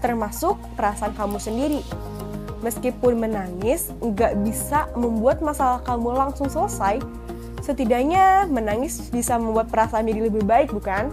termasuk 0.00 0.56
perasaan 0.80 1.12
kamu 1.12 1.36
sendiri. 1.36 1.82
Meskipun 2.64 3.20
menangis 3.20 3.92
nggak 4.00 4.40
bisa 4.40 4.88
membuat 4.96 5.44
masalah 5.44 5.84
kamu 5.84 6.14
langsung 6.14 6.48
selesai, 6.48 7.04
setidaknya 7.60 8.48
menangis 8.48 9.12
bisa 9.12 9.36
membuat 9.36 9.68
perasaan 9.68 10.08
diri 10.08 10.32
lebih 10.32 10.46
baik, 10.46 10.72
bukan? 10.72 11.12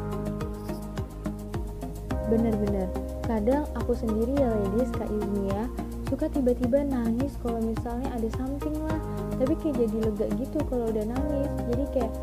Bener-bener, 2.32 2.88
kadang 3.28 3.68
aku 3.76 3.92
sendiri 3.98 4.40
ya 4.40 4.48
ladies, 4.48 4.94
Kak 4.94 5.10
ya, 5.52 5.68
suka 6.14 6.30
tiba-tiba 6.30 6.86
nangis 6.86 7.34
kalau 7.42 7.60
misalnya 7.60 8.14
ada 8.14 8.30
something 8.38 8.78
lah 8.86 9.02
tapi 9.42 9.54
kayak 9.60 9.76
jadi 9.82 9.98
lega 10.08 10.28
gitu 10.38 10.58
kalau 10.70 10.86
udah 10.94 11.06
nangis 11.10 11.53
jadi 11.72 11.84
kayak 11.96 12.14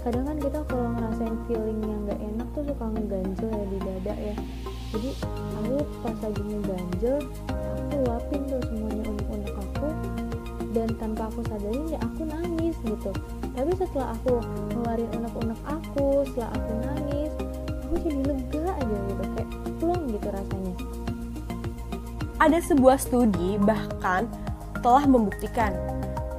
kadang 0.00 0.24
kan 0.24 0.36
kita 0.40 0.58
kalau 0.64 0.88
ngerasain 0.96 1.36
feeling 1.44 1.80
yang 1.84 2.00
gak 2.08 2.20
enak 2.24 2.48
tuh 2.56 2.64
suka 2.64 2.84
ngeganjel 2.88 3.48
ya 3.52 3.64
di 3.68 3.78
dada 3.84 4.14
ya. 4.16 4.34
Jadi 4.90 5.10
aku 5.60 5.76
pas 6.02 6.16
lagi 6.24 6.42
ngeganjel 6.42 7.16
aku 7.52 7.94
luapin 8.08 8.40
tuh 8.48 8.60
semuanya 8.66 9.04
unek-unek 9.12 9.54
aku. 9.60 9.88
Dan 10.70 10.88
tanpa 10.96 11.28
aku 11.28 11.40
sadarin 11.46 11.86
ya 11.92 11.98
aku 12.00 12.20
nangis 12.24 12.76
gitu. 12.80 13.10
Tapi 13.52 13.70
setelah 13.76 14.16
aku 14.16 14.40
ngeluarin 14.72 15.10
unek-unek 15.20 15.60
aku 15.68 16.24
setelah 16.32 16.50
aku 16.56 16.72
nangis 16.80 17.32
aku 17.90 17.94
jadi 18.06 18.22
lega 18.22 18.64
aja 18.78 18.96
gitu 19.10 19.24
kayak 19.34 19.50
plong 19.82 20.02
gitu 20.14 20.28
rasanya. 20.30 20.74
Ada 22.40 22.58
sebuah 22.72 22.96
studi 23.02 23.60
bahkan 23.60 24.30
telah 24.80 25.04
membuktikan 25.04 25.76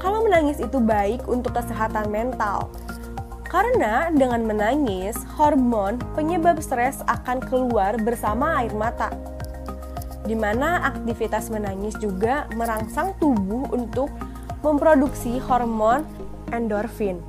kalau 0.02 0.26
menangis 0.26 0.58
itu 0.58 0.82
baik 0.82 1.30
untuk 1.30 1.54
kesehatan 1.54 2.10
mental. 2.10 2.74
Karena 3.46 4.10
dengan 4.10 4.42
menangis, 4.50 5.14
hormon 5.38 6.02
penyebab 6.18 6.58
stres 6.58 7.06
akan 7.06 7.38
keluar 7.46 7.94
bersama 8.02 8.66
air 8.66 8.74
mata. 8.74 9.14
Di 10.26 10.34
mana 10.34 10.82
aktivitas 10.90 11.54
menangis 11.54 11.94
juga 12.02 12.50
merangsang 12.58 13.14
tubuh 13.22 13.70
untuk 13.70 14.10
memproduksi 14.66 15.38
hormon 15.38 16.02
endorfin. 16.50 17.22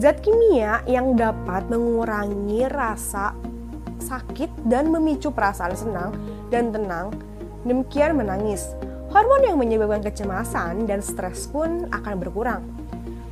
Zat 0.00 0.24
kimia 0.24 0.80
yang 0.88 1.12
dapat 1.12 1.68
mengurangi 1.68 2.64
rasa 2.70 3.36
sakit 4.00 4.64
dan 4.64 4.88
memicu 4.88 5.28
perasaan 5.28 5.76
senang 5.76 6.16
dan 6.48 6.72
tenang, 6.72 7.12
demikian 7.68 8.16
menangis 8.16 8.72
Hormon 9.10 9.42
yang 9.42 9.58
menyebabkan 9.58 10.06
kecemasan 10.06 10.86
dan 10.86 11.02
stres 11.02 11.50
pun 11.50 11.90
akan 11.90 12.14
berkurang, 12.22 12.62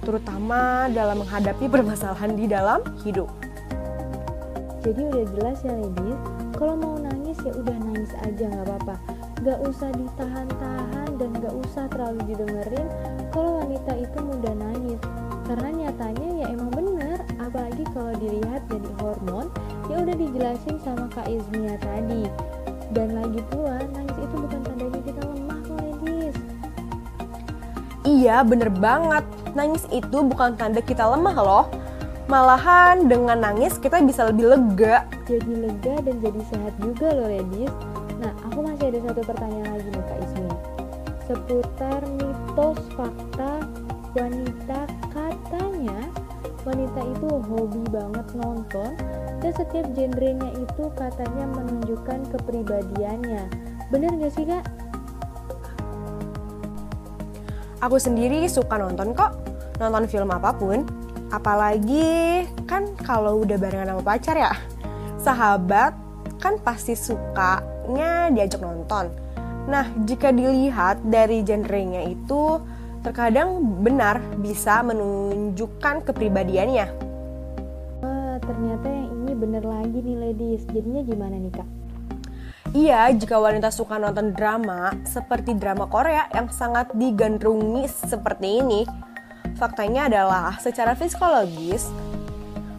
terutama 0.02 0.90
dalam 0.90 1.22
menghadapi 1.22 1.70
permasalahan 1.70 2.34
di 2.34 2.50
dalam 2.50 2.82
hidup. 3.06 3.30
Jadi 4.82 5.06
udah 5.06 5.24
jelas 5.38 5.62
ya 5.62 5.78
ladies, 5.78 6.18
kalau 6.58 6.74
mau 6.74 6.98
nangis 6.98 7.38
ya 7.46 7.54
udah 7.54 7.76
nangis 7.78 8.10
aja 8.26 8.50
nggak 8.50 8.66
apa-apa. 8.66 8.94
Gak 9.46 9.58
usah 9.70 9.94
ditahan-tahan 9.94 11.08
dan 11.14 11.30
gak 11.38 11.54
usah 11.54 11.86
terlalu 11.94 12.26
didengerin 12.26 12.86
kalau 13.30 13.62
wanita 13.62 13.92
itu 14.02 14.18
mudah 14.18 14.54
nangis. 14.58 14.98
karena 15.48 15.88
nyatanya 15.88 16.28
ya 16.44 16.46
emang 16.52 16.70
bener 16.76 17.18
apalagi 17.40 17.80
kalau 17.96 18.12
dilihat 18.20 18.60
dari 18.68 18.90
hormon 19.00 19.48
yang 19.88 20.04
udah 20.04 20.16
dijelasin 20.20 20.76
sama 20.84 21.08
Kak 21.08 21.24
Izmia 21.24 21.80
tadi 21.80 22.28
dan 22.92 23.16
lagi 23.16 23.40
pula 23.48 23.80
nangis 23.96 24.18
itu 24.20 24.34
bukan 24.36 24.60
tandanya 24.60 24.97
Iya, 28.08 28.40
bener 28.40 28.72
banget. 28.72 29.28
Nangis 29.52 29.84
itu 29.92 30.24
bukan 30.24 30.56
tanda 30.56 30.80
kita 30.80 31.04
lemah 31.04 31.36
loh. 31.36 31.66
Malahan 32.28 33.04
dengan 33.04 33.40
nangis 33.40 33.76
kita 33.76 34.00
bisa 34.00 34.28
lebih 34.32 34.52
lega. 34.52 35.04
jadi 35.28 35.52
lega 35.68 35.94
dan 36.08 36.16
jadi 36.24 36.40
sehat 36.48 36.74
juga 36.80 37.12
loh 37.12 37.28
ladies 37.28 37.72
nah 38.18 38.32
aku 38.48 38.64
masih 38.64 38.90
ada 38.90 38.98
satu 39.04 39.20
pertanyaan 39.22 39.70
lagi 39.76 39.88
nih 39.92 40.04
Kak 40.08 40.18
Izmia 40.24 40.56
seputar 41.28 42.00
mitos 42.16 42.80
fakta 42.96 43.52
wanita 44.16 44.80
katanya 45.12 46.00
wanita 46.64 47.00
itu 47.04 47.28
hobi 47.28 47.82
banget 47.92 48.26
nonton 48.40 48.92
dan 49.38 49.52
setiap 49.54 49.86
genrenya 49.92 50.50
itu 50.56 50.84
katanya 50.96 51.44
menunjukkan 51.52 52.18
kepribadiannya 52.32 53.44
bener 53.92 54.10
gak 54.18 54.32
sih 54.34 54.44
kak? 54.48 54.64
Aku 57.78 57.94
sendiri 57.94 58.42
suka 58.50 58.74
nonton 58.74 59.14
kok, 59.14 59.38
nonton 59.78 60.10
film 60.10 60.34
apa 60.34 60.50
pun. 60.50 60.82
Apalagi 61.30 62.42
kan 62.66 62.90
kalau 63.06 63.46
udah 63.46 63.54
barengan 63.54 63.94
sama 63.94 64.02
pacar 64.02 64.34
ya, 64.34 64.50
sahabat 65.14 65.94
kan 66.42 66.58
pasti 66.58 66.98
sukanya 66.98 68.34
diajak 68.34 68.66
nonton. 68.66 69.14
Nah, 69.70 69.86
jika 70.08 70.34
dilihat 70.34 71.06
dari 71.06 71.44
genrenya 71.46 72.02
itu, 72.08 72.58
terkadang 73.06 73.62
benar 73.84 74.18
bisa 74.42 74.82
menunjukkan 74.82 76.02
kepribadiannya. 76.02 76.86
Wah 78.02 78.42
ternyata 78.42 78.90
yang 78.90 79.22
ini 79.22 79.32
bener 79.38 79.62
lagi 79.62 79.98
nih 80.02 80.16
ladies 80.18 80.66
jadinya 80.72 81.06
gimana 81.06 81.36
nih 81.38 81.52
kak? 81.54 81.77
Iya, 82.76 83.08
jika 83.16 83.40
wanita 83.40 83.72
suka 83.72 83.96
nonton 83.96 84.36
drama 84.36 84.92
seperti 85.08 85.56
drama 85.56 85.88
Korea 85.88 86.28
yang 86.36 86.52
sangat 86.52 86.92
digandrungi 86.92 87.88
seperti 87.88 88.60
ini, 88.60 88.84
faktanya 89.56 90.12
adalah 90.12 90.60
secara 90.60 90.92
psikologis 90.92 91.88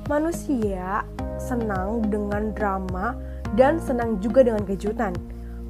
manusia 0.06 1.02
senang 1.42 2.06
dengan 2.06 2.54
drama 2.54 3.18
dan 3.58 3.82
senang 3.82 4.22
juga 4.22 4.46
dengan 4.46 4.62
kejutan. 4.62 5.18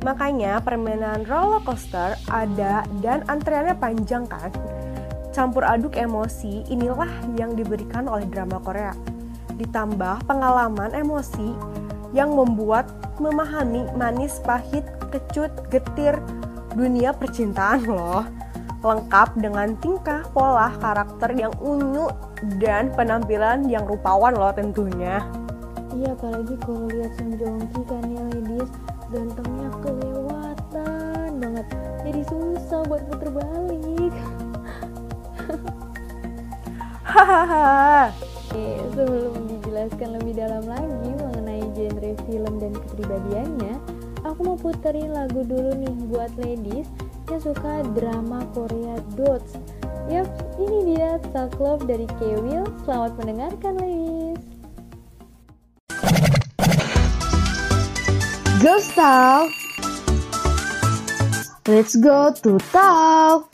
Makanya 0.03 0.59
permainan 0.67 1.23
roller 1.23 1.63
coaster 1.63 2.19
ada 2.27 2.83
dan 2.99 3.23
antreannya 3.31 3.75
panjang 3.79 4.27
kan? 4.27 4.51
Campur 5.31 5.63
aduk 5.63 5.95
emosi 5.95 6.67
inilah 6.67 7.07
yang 7.39 7.55
diberikan 7.55 8.11
oleh 8.11 8.27
drama 8.27 8.59
Korea. 8.59 8.91
Ditambah 9.55 10.27
pengalaman 10.27 10.91
emosi 10.91 11.79
yang 12.15 12.33
membuat 12.33 12.89
memahami 13.21 13.85
manis, 13.93 14.41
pahit, 14.41 14.85
kecut, 15.13 15.51
getir 15.69 16.17
dunia 16.73 17.13
percintaan 17.13 17.85
loh. 17.85 18.23
Lengkap 18.79 19.35
dengan 19.35 19.75
tingkah, 19.83 20.23
pola, 20.31 20.71
karakter 20.79 21.35
yang 21.35 21.51
unyu 21.59 22.07
dan 22.63 22.87
penampilan 22.95 23.67
yang 23.67 23.83
rupawan 23.83 24.31
loh 24.31 24.55
tentunya. 24.55 25.19
Iya 25.89 26.13
apalagi 26.13 26.55
kalau 26.61 26.85
lihat 26.85 27.11
Song 27.17 27.33
Joong 27.35 27.65
Ki 27.73 27.81
kan 27.89 28.05
ya 28.05 28.21
ladies 28.29 28.71
gantengnya 29.09 29.69
kelewatan 29.81 31.29
banget 31.41 31.65
jadi 32.05 32.21
susah 32.29 32.85
buat 32.85 33.01
puter 33.09 33.29
balik 33.33 34.13
Hahaha. 37.09 38.13
Oke, 38.21 38.65
sebelum 38.93 39.49
dijelaskan 39.49 40.09
lebih 40.21 40.33
dalam 40.37 40.61
lagi 40.69 41.09
film 42.29 42.53
dan 42.61 42.73
kepribadiannya 42.73 43.75
aku 44.23 44.39
mau 44.41 44.57
puterin 44.57 45.11
lagu 45.11 45.43
dulu 45.43 45.75
nih 45.75 45.93
buat 46.09 46.31
ladies 46.39 46.87
yang 47.29 47.41
suka 47.41 47.85
drama 47.93 48.45
Korea 48.53 48.97
Dots 49.13 49.59
Yap, 50.09 50.25
ini 50.57 50.97
dia 50.97 51.21
Self 51.29 51.53
Love 51.61 51.85
dari 51.85 52.09
Kewil 52.17 52.65
Selamat 52.85 53.13
mendengarkan 53.21 53.77
ladies 53.77 54.41
Girls 58.59 58.91
Talk. 58.91 59.47
Let's 61.65 61.95
go 61.95 62.33
to 62.43 62.59
talk. 62.75 63.48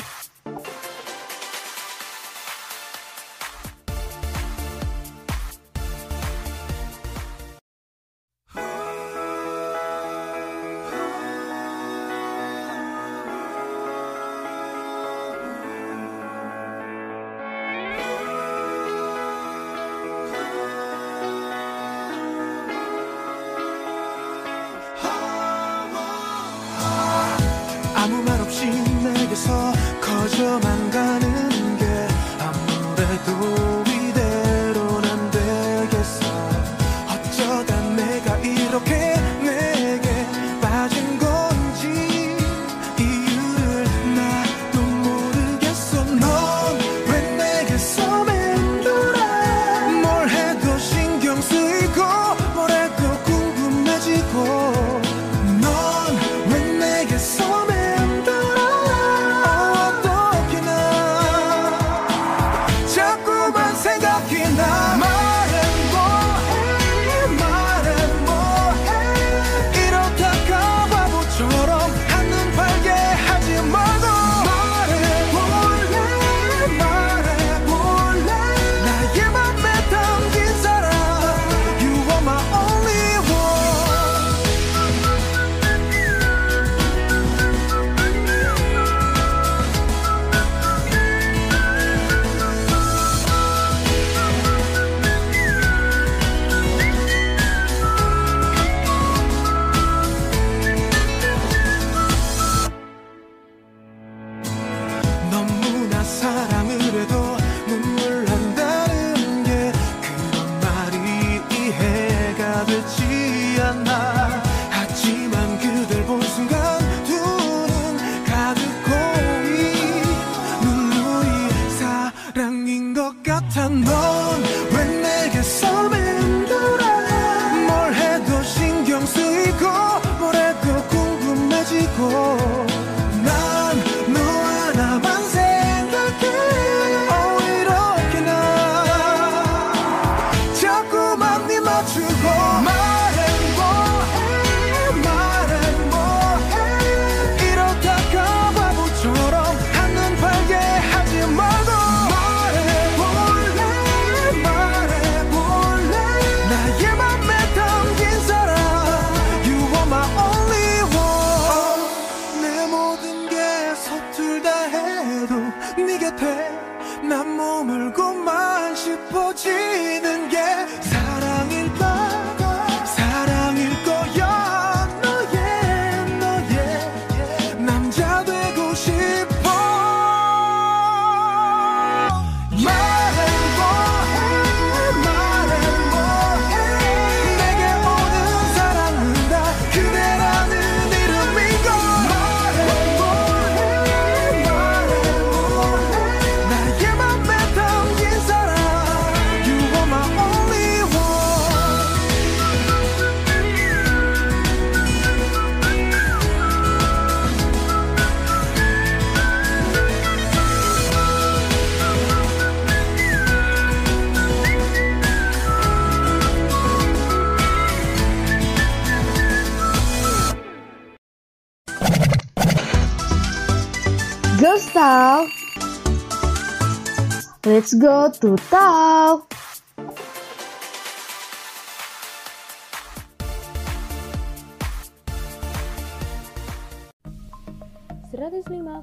Let's 227.55 227.71
go 227.71 228.11
to 228.11 228.35
Tau. 228.51 229.23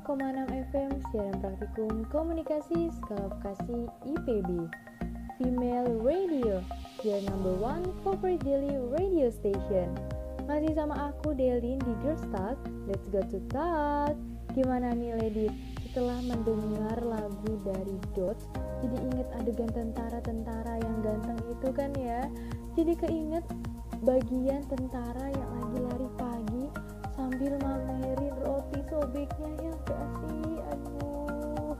enam 0.08 0.48
FM 0.72 0.88
siaran 1.12 1.36
praktikum 1.44 2.08
komunikasi 2.08 2.88
skala 2.96 3.28
vokasi 3.28 3.84
IPB 4.08 4.48
Female 5.36 5.92
Radio 6.00 6.64
your 7.04 7.20
number 7.28 7.52
one 7.60 7.84
favorite 8.00 8.40
daily 8.40 8.80
radio 8.88 9.28
station 9.28 9.92
masih 10.48 10.72
sama 10.72 11.12
aku 11.12 11.36
Delin 11.36 11.76
di 11.76 11.92
Girls 12.00 12.24
Talk 12.32 12.56
Let's 12.88 13.04
go 13.12 13.20
to 13.20 13.36
talk 13.52 14.16
Gimana 14.56 14.96
nih 14.96 15.12
ladies? 15.20 15.71
Setelah 15.92 16.24
mendengar 16.24 17.04
lagu 17.04 17.52
dari 17.68 18.00
Dots 18.16 18.48
Jadi 18.80 18.96
inget 19.12 19.28
adegan 19.36 19.68
tentara-tentara 19.76 20.80
yang 20.80 21.04
ganteng 21.04 21.36
itu 21.52 21.68
kan 21.68 21.92
ya 22.00 22.32
Jadi 22.72 22.96
keinget 22.96 23.44
bagian 24.00 24.64
tentara 24.72 25.28
yang 25.28 25.50
lagi 25.52 25.78
lari 25.84 26.08
pagi 26.16 26.64
Sambil 27.12 27.60
mamerin 27.60 28.32
roti 28.40 28.80
sobeknya 28.88 29.52
ya 29.60 29.72
gak 29.84 30.06
sih? 30.24 30.64
Aduh 30.72 31.76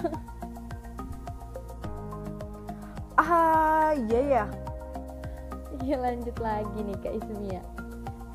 Ah, 3.20 3.92
iya 4.00 4.20
ya. 4.24 4.48
Ya 5.84 6.00
lanjut 6.00 6.40
lagi 6.40 6.80
nih 6.80 6.96
Kak 7.04 7.20
Ismia 7.20 7.60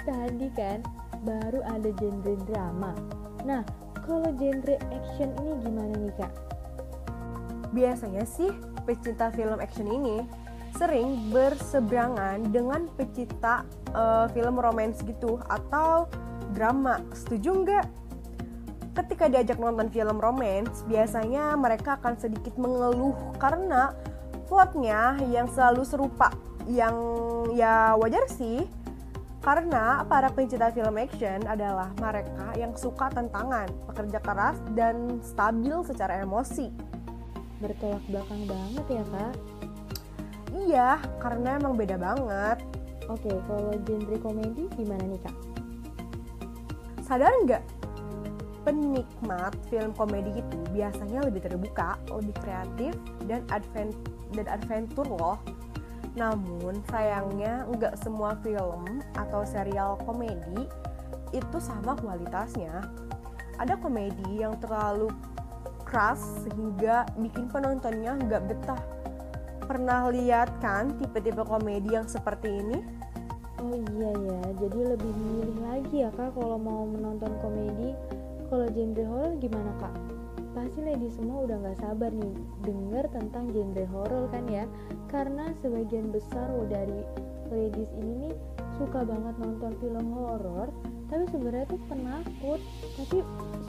Tadi 0.06 0.46
kan 0.54 0.86
baru 1.26 1.66
ada 1.66 1.90
genre 1.98 2.38
drama 2.46 2.94
Nah 3.50 3.81
kalau 4.06 4.30
genre 4.36 4.76
action 4.92 5.30
ini 5.42 5.52
gimana 5.62 5.94
nih 5.98 6.14
Kak? 6.18 6.34
Biasanya 7.72 8.24
sih 8.28 8.52
pecinta 8.84 9.32
film 9.32 9.62
action 9.62 9.88
ini 9.88 10.26
sering 10.76 11.32
berseberangan 11.32 12.48
dengan 12.50 12.88
pecinta 12.96 13.68
eh, 13.92 14.26
film 14.32 14.56
romance 14.60 15.04
gitu 15.04 15.40
atau 15.48 16.08
drama. 16.56 17.00
Setuju 17.12 17.50
nggak? 17.64 17.86
Ketika 18.92 19.32
diajak 19.32 19.56
nonton 19.56 19.88
film 19.88 20.20
romance, 20.20 20.84
biasanya 20.84 21.56
mereka 21.56 21.96
akan 21.96 22.20
sedikit 22.20 22.60
mengeluh 22.60 23.16
karena 23.40 23.96
plotnya 24.52 25.16
yang 25.32 25.48
selalu 25.48 25.88
serupa. 25.88 26.28
Yang 26.68 26.96
ya 27.56 27.96
wajar 27.96 28.28
sih, 28.28 28.68
karena 29.42 30.06
para 30.06 30.30
pencinta 30.30 30.70
film 30.70 31.02
action 31.02 31.42
adalah 31.50 31.90
mereka 31.98 32.54
yang 32.54 32.78
suka 32.78 33.10
tantangan, 33.10 33.66
pekerja 33.90 34.22
keras, 34.22 34.58
dan 34.78 35.18
stabil 35.26 35.82
secara 35.82 36.22
emosi. 36.22 36.70
Bertolak 37.58 38.06
belakang 38.10 38.46
banget 38.46 38.86
ya 38.90 39.04
Kak 39.10 39.34
Iya, 40.52 40.90
karena 41.24 41.58
emang 41.58 41.74
beda 41.80 41.96
banget. 41.98 42.62
Oke 43.10 43.32
kalau 43.50 43.74
genre 43.82 44.18
komedi 44.22 44.70
gimana 44.78 45.04
nih 45.10 45.22
Kak? 45.26 45.36
Sadar 47.02 47.34
nggak? 47.44 47.64
Penikmat 48.62 49.58
film 49.74 49.90
komedi 49.98 50.38
itu 50.38 50.58
biasanya 50.70 51.26
lebih 51.26 51.42
terbuka, 51.50 51.98
lebih 52.14 52.36
kreatif, 52.46 52.94
dan 53.26 53.42
advent 53.50 53.96
dan 54.38 54.46
adventure 54.46 55.10
loh. 55.10 55.42
Namun 56.16 56.84
sayangnya 56.92 57.64
nggak 57.72 57.96
semua 58.04 58.36
film 58.44 59.00
atau 59.16 59.48
serial 59.48 59.96
komedi 60.04 60.68
itu 61.32 61.58
sama 61.64 61.96
kualitasnya. 61.96 62.84
Ada 63.56 63.80
komedi 63.80 64.44
yang 64.44 64.60
terlalu 64.60 65.08
keras 65.88 66.20
sehingga 66.44 67.08
bikin 67.20 67.48
penontonnya 67.48 68.16
nggak 68.20 68.44
betah. 68.48 68.82
Pernah 69.64 70.12
lihat 70.12 70.52
kan 70.60 70.92
tipe-tipe 71.00 71.48
komedi 71.48 71.96
yang 71.96 72.08
seperti 72.08 72.60
ini? 72.60 72.80
Oh 73.62 73.78
iya 73.78 74.12
ya, 74.12 74.42
jadi 74.58 74.80
lebih 74.98 75.14
milih 75.14 75.60
lagi 75.70 75.96
ya 76.02 76.10
kak 76.12 76.34
kalau 76.34 76.58
mau 76.58 76.84
menonton 76.84 77.32
komedi. 77.40 77.96
Kalau 78.52 78.68
genre 78.68 79.04
horor 79.08 79.34
gimana 79.40 79.72
kak? 79.80 80.11
Pasti 80.52 80.84
lady 80.84 81.08
semua 81.08 81.48
udah 81.48 81.58
nggak 81.64 81.80
sabar 81.80 82.12
nih 82.12 82.36
denger 82.68 83.08
tentang 83.16 83.48
genre 83.56 83.86
horor 83.88 84.24
kan 84.36 84.44
ya? 84.52 84.68
Karena 85.08 85.56
sebagian 85.64 86.12
besar 86.12 86.52
dari 86.68 87.08
ladies 87.48 87.88
ini 87.96 88.28
nih 88.28 88.36
suka 88.76 89.08
banget 89.08 89.36
nonton 89.40 89.72
film 89.80 90.12
horor, 90.12 90.68
tapi 91.08 91.24
sebenarnya 91.32 91.68
tuh 91.72 91.82
penakut, 91.88 92.60
tapi 93.00 93.20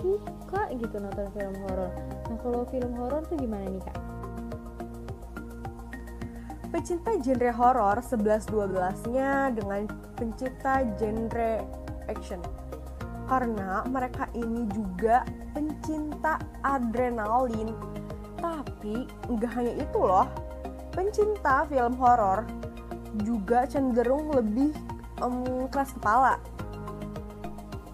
suka 0.02 0.62
gitu 0.74 0.96
nonton 0.98 1.26
film 1.34 1.54
horor. 1.66 1.90
Nah 2.26 2.38
kalau 2.42 2.62
film 2.66 2.92
horor 2.98 3.22
tuh 3.30 3.38
gimana 3.38 3.66
nih 3.70 3.82
kak? 3.82 3.98
Pecinta 6.72 7.12
genre 7.20 7.52
horor 7.52 7.96
11-12-nya 8.00 9.54
dengan 9.54 9.86
pencinta 10.18 10.82
genre 10.98 11.62
action. 12.10 12.61
Karena 13.26 13.82
mereka 13.88 14.28
ini 14.34 14.66
juga 14.70 15.24
pencinta 15.56 16.36
adrenalin. 16.62 17.72
Tapi 18.42 19.06
nggak 19.30 19.52
hanya 19.54 19.74
itu 19.78 19.98
loh, 20.02 20.26
pencinta 20.92 21.64
film 21.70 21.94
horor 21.96 22.44
juga 23.22 23.68
cenderung 23.68 24.32
lebih 24.32 24.72
em, 25.20 25.68
keras 25.68 25.92
kepala. 25.96 26.40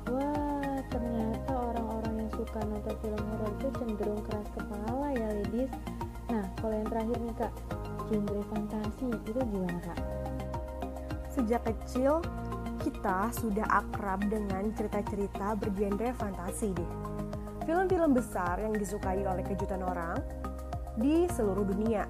Wah, 0.09 0.79
ternyata 0.89 1.53
orang-orang 1.53 2.15
yang 2.27 2.31
suka 2.33 2.59
nonton 2.65 2.95
film 3.03 3.21
horor 3.21 3.51
itu 3.59 3.69
cenderung 3.77 4.21
keras 4.25 4.49
kepala 4.55 5.07
ya, 5.15 5.29
ladies. 5.43 5.73
Nah, 6.29 6.45
kalau 6.61 6.75
yang 6.77 6.89
terakhir 6.89 7.19
nih 7.19 7.35
kak, 7.37 7.53
genre 8.09 8.43
fantasi 8.53 9.07
itu 9.11 9.41
gimana 9.53 9.81
kak? 9.85 10.01
Sejak 11.29 11.63
kecil, 11.67 12.25
kita 12.79 13.35
sudah 13.35 13.67
akrab 13.69 14.23
dengan 14.31 14.71
cerita-cerita 14.73 15.59
bergenre 15.59 16.15
fantasi 16.15 16.71
deh. 16.73 16.91
Film-film 17.67 18.17
besar 18.17 18.63
yang 18.63 18.73
disukai 18.73 19.27
oleh 19.27 19.45
kejutan 19.45 19.83
orang 19.85 20.17
di 20.97 21.29
seluruh 21.35 21.67
dunia. 21.67 22.07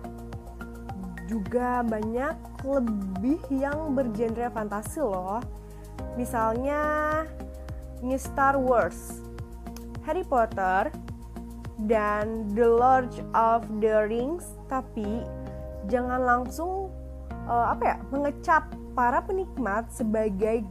Juga 1.28 1.84
banyak 1.84 2.64
lebih 2.64 3.40
yang 3.52 3.96
bergenre 3.96 4.48
fantasi 4.48 5.00
loh. 5.02 5.40
Misalnya 6.14 6.80
New 8.00 8.16
Star 8.16 8.54
Wars, 8.56 9.20
Harry 10.06 10.24
Potter, 10.24 10.88
dan 11.86 12.48
The 12.54 12.68
Lord 12.68 13.12
of 13.34 13.66
the 13.82 14.08
Rings. 14.08 14.46
Tapi 14.72 15.24
jangan 15.90 16.22
langsung 16.22 16.92
eh, 17.48 17.66
apa 17.72 17.82
ya 17.82 17.96
mengecap 18.12 18.68
para 18.92 19.24
penikmat 19.24 19.88
sebagai 19.88 20.62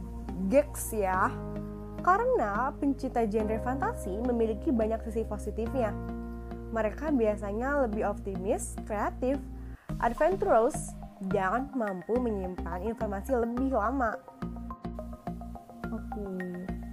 geeks 0.46 0.94
ya 0.94 1.28
karena 2.06 2.70
pencinta 2.78 3.26
genre 3.26 3.58
fantasi 3.60 4.14
memiliki 4.22 4.70
banyak 4.70 5.02
sisi 5.10 5.26
positifnya 5.26 5.90
mereka 6.68 7.08
biasanya 7.08 7.88
lebih 7.88 8.04
optimis, 8.04 8.76
kreatif, 8.84 9.40
adventurous, 10.04 10.92
dan 11.32 11.72
mampu 11.72 12.20
menyimpan 12.20 12.84
informasi 12.84 13.34
lebih 13.34 13.72
lama. 13.72 14.14
Oke, 15.88 16.28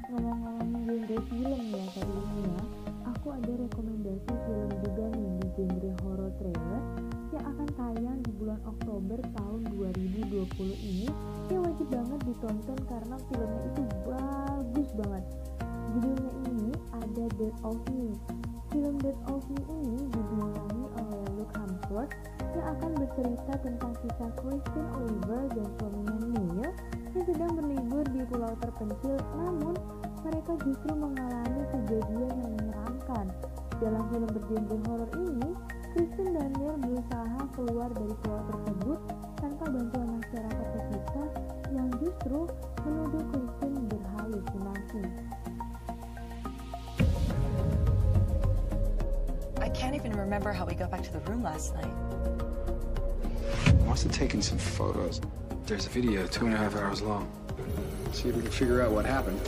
ngomong-ngomong 0.09 0.81
genre 0.87 1.17
film 1.27 1.61
ya 1.75 1.85
kali 1.91 2.15
ini 2.15 2.43
ya, 2.47 2.63
aku 3.11 3.25
ada 3.35 3.51
rekomendasi 3.51 3.94
2020 10.53 10.77
ini 10.77 11.10
yang 11.49 11.62
wajib 11.65 11.88
banget 11.89 12.19
ditonton 12.29 12.79
karena 12.86 13.15
filmnya 13.29 13.62
itu 13.65 13.84
bagus 14.05 14.89
banget. 14.93 15.23
Judulnya 15.95 16.34
ini 16.53 16.71
ada 16.93 17.25
Dead 17.41 17.55
of 17.65 17.79
Me. 17.89 18.13
Film 18.69 18.95
Dead 19.01 19.17
of 19.34 19.41
Me 19.49 19.62
ini 19.73 20.01
dibintangi 20.13 20.86
oleh 21.01 21.23
Luke 21.34 21.55
Hemsworth 21.58 22.13
yang 22.53 22.65
akan 22.77 22.91
bercerita 22.93 23.53
tentang 23.58 23.93
kisah 24.05 24.31
Kristen 24.38 24.86
Oliver 24.93 25.41
dan 25.49 25.67
suaminya 25.81 26.17
Neil 26.29 26.69
yang 27.15 27.25
sedang 27.25 27.51
berlibur 27.58 28.03
di 28.13 28.21
pulau 28.29 28.53
terpencil 28.62 29.17
namun 29.39 29.73
mereka 30.25 30.53
justru 30.62 30.91
mengalami 30.93 31.62
kejadian 31.73 32.34
yang 32.38 32.53
menyeramkan. 32.53 33.25
Dalam 33.81 34.03
film 34.13 34.29
bergenre 34.29 34.77
horor 34.88 35.10
ini, 35.19 35.49
Kristen 35.95 36.36
dan 36.36 36.51
Neil 36.60 36.75
berusaha 36.75 37.39
keluar 37.55 37.88
dari 37.95 38.12
pulau 38.19 38.43
tersebut 38.51 38.99
tanpa 39.39 39.63
bantuan 39.63 40.19
masyarakat 40.19 40.67
sekitar 40.75 41.27
yang 41.71 41.88
justru 42.03 42.39
menuduh 42.84 43.23
Kristen 43.31 43.73
berhalusinasi. 43.88 45.01
I 49.63 49.71
can't 49.71 49.95
even 49.95 50.12
remember 50.19 50.51
how 50.51 50.67
we 50.67 50.75
got 50.75 50.91
back 50.91 50.99
to 51.08 51.15
the 51.15 51.23
room 51.31 51.39
last 51.39 51.71
night. 51.79 51.95
I 53.63 53.88
must 53.88 54.03
have 54.03 54.12
taken 54.12 54.43
some 54.43 54.60
photos. 54.60 55.23
There's 55.63 55.88
a 55.88 55.93
video 55.95 56.27
two 56.27 56.51
and 56.51 56.51
a 56.51 56.60
half 56.60 56.75
hours 56.75 56.99
long. 56.99 57.23
See 58.12 58.27
if 58.27 58.36
we 58.36 58.43
can 58.43 58.51
figure 58.51 58.84
out 58.84 58.91
what 58.91 59.08
happened. 59.08 59.39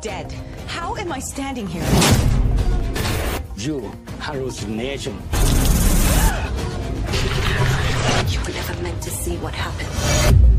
Dead. 0.00 0.32
How 0.66 0.96
am 0.96 1.12
I 1.12 1.18
standing 1.18 1.66
here? 1.66 1.84
You 3.56 3.92
hallucination. 4.20 5.14
You 8.28 8.40
were 8.40 8.52
never 8.52 8.82
meant 8.82 9.02
to 9.02 9.10
see 9.10 9.36
what 9.38 9.54
happened. 9.54 10.49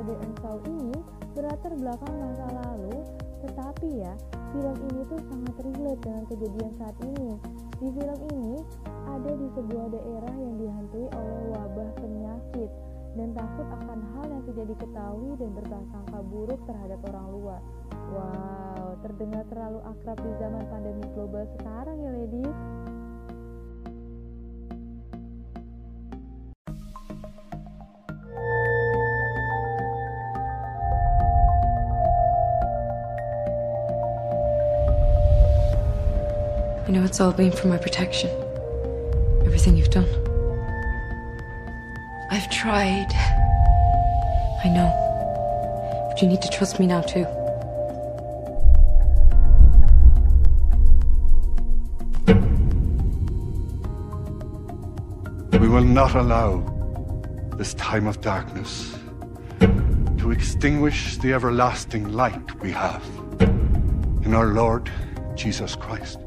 And 0.00 0.32
Saul 0.40 0.64
ini 0.64 0.96
berlatar 1.36 1.76
belakang 1.76 2.14
masa 2.16 2.48
lalu, 2.48 3.04
tetapi 3.44 4.00
ya, 4.00 4.16
film 4.48 4.76
ini 4.88 5.00
tuh 5.12 5.20
sangat 5.28 5.56
relate 5.60 6.00
dengan 6.00 6.24
kejadian 6.24 6.72
saat 6.80 6.96
ini. 7.04 7.36
Di 7.76 7.88
film 7.92 8.18
ini, 8.32 8.54
ada 8.88 9.32
di 9.36 9.46
sebuah 9.52 9.86
daerah 9.92 10.34
yang 10.40 10.56
dihantui 10.56 11.04
oleh 11.04 11.40
wabah 11.52 11.90
penyakit 12.00 12.70
dan 13.12 13.28
takut 13.36 13.68
akan 13.68 14.00
hal 14.16 14.24
yang 14.32 14.42
tidak 14.48 14.66
diketahui 14.72 15.30
dan 15.36 15.50
berprasangka 15.52 16.18
buruk 16.32 16.60
terhadap 16.64 17.00
orang 17.04 17.26
luar. 17.36 17.60
Wow, 18.16 18.96
terdengar 19.04 19.44
terlalu 19.52 19.84
akrab 19.84 20.16
di 20.16 20.32
zaman 20.40 20.64
pandemi 20.72 21.04
global 21.12 21.44
sekarang 21.60 22.00
ya, 22.00 22.10
ladies. 22.24 22.56
You 36.90 36.96
know, 36.96 37.04
it's 37.04 37.20
all 37.20 37.30
been 37.30 37.52
for 37.52 37.68
my 37.68 37.76
protection. 37.76 38.28
Everything 39.44 39.76
you've 39.76 39.90
done. 39.90 40.08
I've 42.32 42.50
tried. 42.50 43.06
I 44.64 44.68
know. 44.74 46.08
But 46.10 46.20
you 46.20 46.26
need 46.26 46.42
to 46.42 46.48
trust 46.48 46.80
me 46.80 46.88
now, 46.88 47.02
too. 47.02 47.26
We 55.60 55.68
will 55.68 55.84
not 55.84 56.16
allow 56.16 56.56
this 57.56 57.74
time 57.74 58.08
of 58.08 58.20
darkness 58.20 58.98
to 59.60 60.32
extinguish 60.32 61.18
the 61.18 61.34
everlasting 61.34 62.12
light 62.12 62.60
we 62.60 62.72
have 62.72 63.04
in 64.24 64.34
our 64.34 64.48
Lord 64.48 64.90
Jesus 65.36 65.76
Christ. 65.76 66.19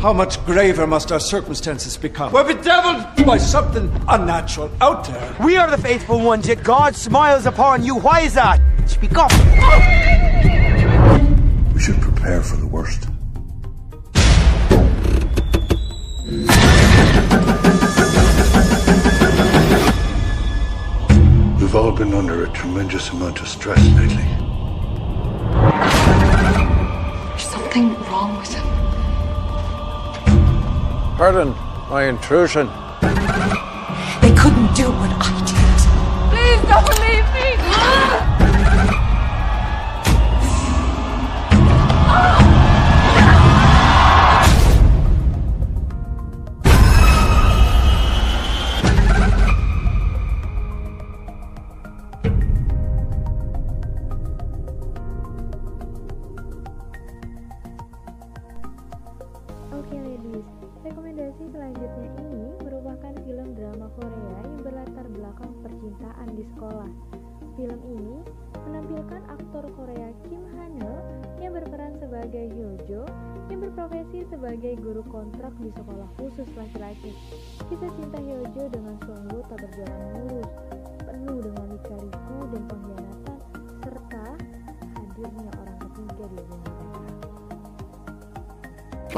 How 0.00 0.12
much 0.12 0.44
graver 0.46 0.86
must 0.86 1.10
our 1.10 1.18
circumstances 1.18 1.96
become? 1.96 2.32
We're 2.32 2.44
bedeviled 2.44 3.26
by 3.26 3.36
something 3.36 3.90
unnatural 4.06 4.70
out 4.80 5.04
there. 5.04 5.36
We 5.44 5.56
are 5.56 5.68
the 5.68 5.76
faithful 5.76 6.20
ones, 6.20 6.46
yet 6.46 6.62
God 6.62 6.94
smiles 6.94 7.46
upon 7.46 7.82
you. 7.82 7.96
Why 7.96 8.20
is 8.20 8.34
that? 8.34 8.60
Speak 8.86 9.18
up. 9.18 9.32
We 11.74 11.80
should 11.80 12.00
prepare 12.00 12.42
for 12.44 12.54
the 12.58 12.66
worst. 12.68 13.08
We've 21.60 21.74
all 21.74 21.90
been 21.90 22.14
under 22.14 22.44
a 22.44 22.48
tremendous 22.52 23.10
amount 23.10 23.40
of 23.40 23.48
stress 23.48 23.84
lately. 23.96 24.28
There's 27.30 27.42
something 27.42 27.94
wrong 28.04 28.38
with 28.38 28.54
him. 28.54 28.77
Pardon 31.18 31.52
my 31.90 32.04
intrusion. 32.04 32.70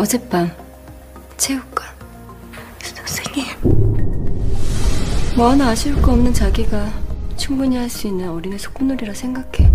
어젯밤 0.01 0.51
체육관 1.37 1.87
선생님. 2.83 3.45
뭐 5.37 5.51
하나 5.51 5.69
아쉬울 5.69 6.01
거 6.01 6.13
없는 6.13 6.33
자기가 6.33 6.89
충분히 7.37 7.77
할 7.77 7.91
수 7.91 8.07
있는 8.07 8.31
어린애 8.31 8.57
소꿉놀이라 8.57 9.13
생각해. 9.13 9.71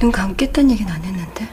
눈 0.00 0.10
감겠다는 0.10 0.72
얘기는 0.72 0.92
안 0.92 1.00
했는데. 1.04 1.48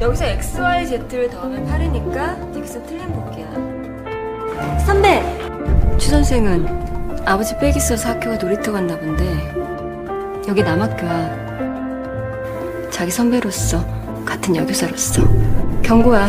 여기서 0.00 0.24
XYZ를 0.24 1.28
더하면 1.28 1.66
8이니까 1.66 2.56
여기서 2.56 2.82
틀린 2.86 3.06
복이야. 3.12 4.78
선배! 4.86 5.22
추 5.98 6.08
선생은 6.08 7.20
아버지 7.26 7.54
백 7.58 7.76
있어서 7.76 8.08
학교가 8.08 8.36
놀이터 8.36 8.72
갔나 8.72 8.96
본데 8.98 10.44
여기 10.48 10.62
남학교야 10.62 11.49
자기 13.00 13.10
선배로서 13.10 13.82
같은 14.26 14.54
여교사로서 14.54 15.22
경고야 15.82 16.26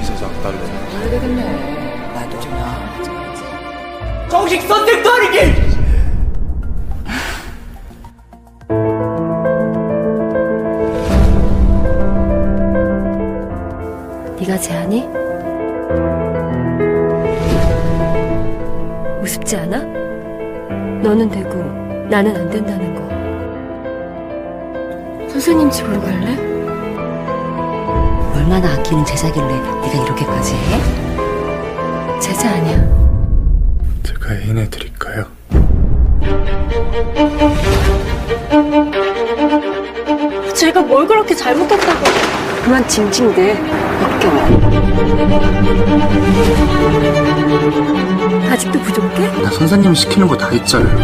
이사장 0.00 0.30
딸로. 0.44 0.56
그래야 0.92 1.10
되겠네. 1.10 2.12
나도 2.14 2.38
좀 2.38 2.52
나. 2.52 4.28
정식 4.28 4.62
선택도 4.62 5.10
아니게! 5.10 5.54
네가 14.38 14.56
제안이? 14.56 15.08
우습지 19.20 19.56
않아? 19.56 19.78
너는 21.02 21.28
되고 21.28 21.56
나는 22.08 22.36
안 22.36 22.48
된다는 22.48 22.94
거 22.94 23.07
선생님 25.58 25.70
집으로 25.70 26.00
갈래? 26.00 26.36
얼마나 28.36 28.72
아끼는 28.74 29.04
제자길래 29.04 29.46
네가 29.46 30.04
이렇게까지 30.04 30.54
해? 30.54 32.20
제자 32.20 32.50
아니야 32.50 32.76
제가 34.04 34.34
애인해 34.34 34.70
드릴까요? 34.70 35.24
제가 40.54 40.82
뭘 40.82 41.06
그렇게 41.06 41.34
잘못했다고 41.34 42.04
그만 42.64 42.86
징징대 42.86 43.50
역겨워 44.02 44.68
아직도 48.52 48.78
부족해? 48.80 49.42
나 49.42 49.50
선생님 49.50 49.94
시키는 49.94 50.26
거 50.28 50.36
다 50.36 50.48
했잖아요. 50.50 50.98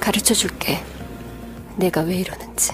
가르쳐 0.00 0.34
줄게 0.34 0.78
내가 1.76 2.02
왜 2.02 2.16
이러는지 2.16 2.72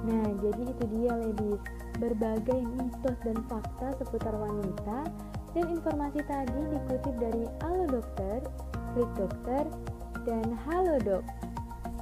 Nah, 0.00 0.26
jadi 0.42 0.62
itu 0.66 0.84
dia 0.90 1.14
ladies, 1.14 1.62
berbagai 2.02 2.60
mitos 2.66 3.14
dan 3.22 3.38
fakta 3.46 3.94
seputar 4.00 4.34
wanita 4.34 5.06
dan 5.54 5.64
informasi 5.70 6.18
tadi 6.26 6.60
dikutip 6.66 7.14
dari 7.20 7.44
Halo 7.62 7.86
Dokter, 7.86 8.42
Klik 8.96 9.10
Dokter, 9.14 9.64
dan 10.26 10.46
Halo 10.66 10.98
Dok. 10.98 11.22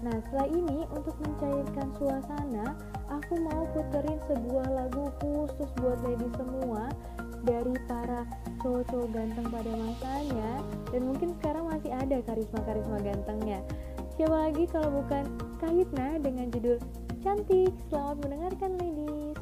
Nah, 0.00 0.14
setelah 0.24 0.48
ini 0.48 0.86
untuk 0.94 1.20
mencairkan 1.20 1.88
suasana, 2.00 2.66
aku 3.13 3.37
mau 3.45 3.63
puterin 3.77 4.17
sebuah 4.25 4.67
lagu 4.73 5.05
khusus 5.21 5.69
buat 5.77 6.01
ladies 6.01 6.33
semua 6.33 6.89
dari 7.45 7.75
para 7.85 8.25
cowok-cowok 8.63 9.09
ganteng 9.13 9.47
pada 9.53 9.71
masanya 9.75 10.51
dan 10.89 11.01
mungkin 11.05 11.29
sekarang 11.37 11.65
masih 11.69 11.91
ada 11.93 12.17
karisma-karisma 12.25 12.97
gantengnya. 13.03 13.59
Siapa 14.17 14.37
lagi 14.49 14.63
kalau 14.69 14.89
bukan 15.03 15.25
Kahitna 15.61 16.17
dengan 16.21 16.49
judul 16.49 16.77
Cantik. 17.21 17.73
Selamat 17.87 18.17
mendengarkan 18.23 18.71
ladies. 18.81 19.37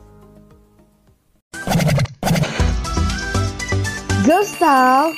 Go 4.28 4.38
Style. 4.46 5.12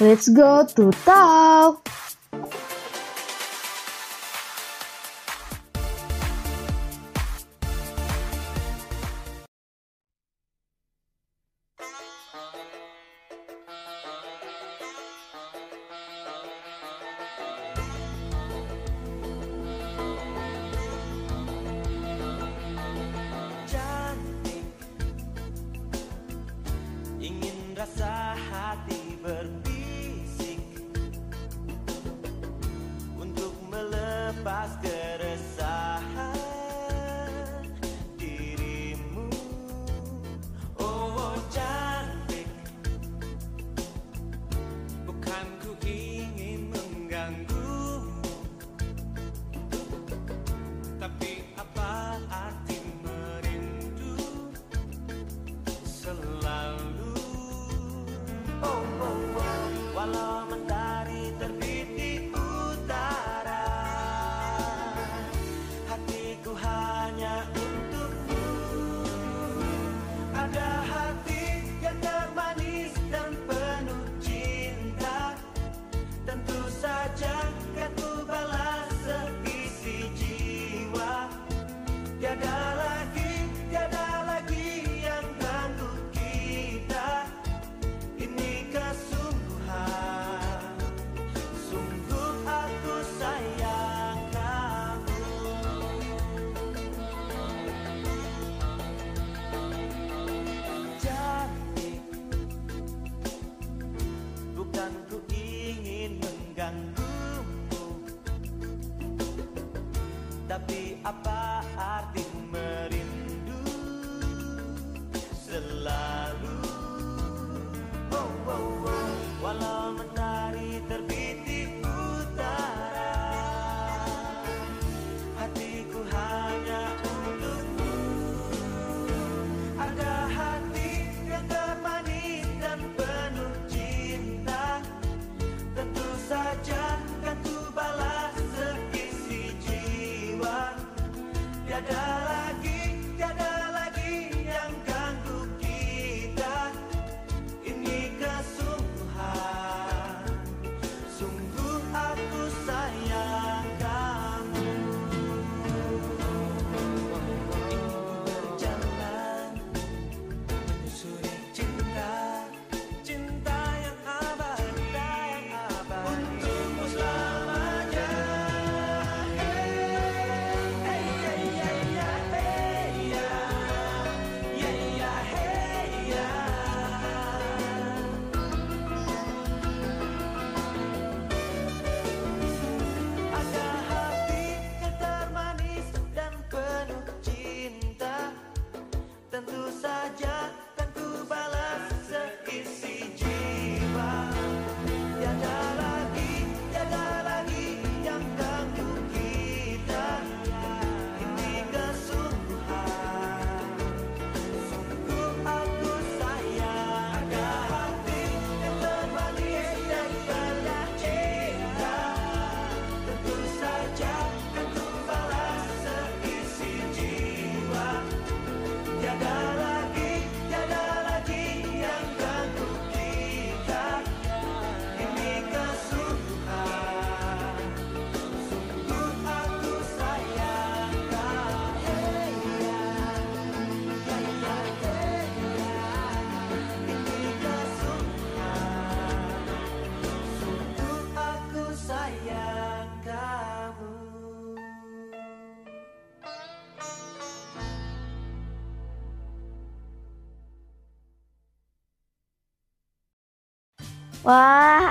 Let's 0.00 0.26
go 0.32 0.64
to 0.64 0.90
Tao. 1.04 1.78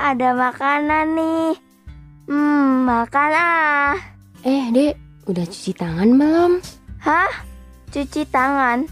Ada 0.09 0.33
makanan 0.33 1.13
nih. 1.13 1.53
Hmm, 2.25 2.89
makan 2.89 3.31
ah. 3.37 3.93
Eh, 4.41 4.73
Dek, 4.73 4.97
udah 5.29 5.45
cuci 5.45 5.77
tangan 5.77 6.17
belum? 6.17 6.51
Hah? 6.97 7.29
Cuci 7.93 8.25
tangan? 8.33 8.89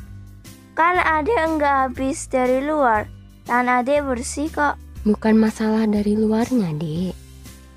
Kan 0.78 1.02
adek 1.02 1.42
enggak 1.42 1.90
habis 1.90 2.30
dari 2.30 2.62
luar. 2.62 3.10
Tangan 3.50 3.82
adek 3.82 4.06
bersih 4.06 4.46
kok. 4.54 4.78
Bukan 5.10 5.42
masalah 5.42 5.90
dari 5.90 6.14
luarnya, 6.14 6.70
Dek. 6.78 7.18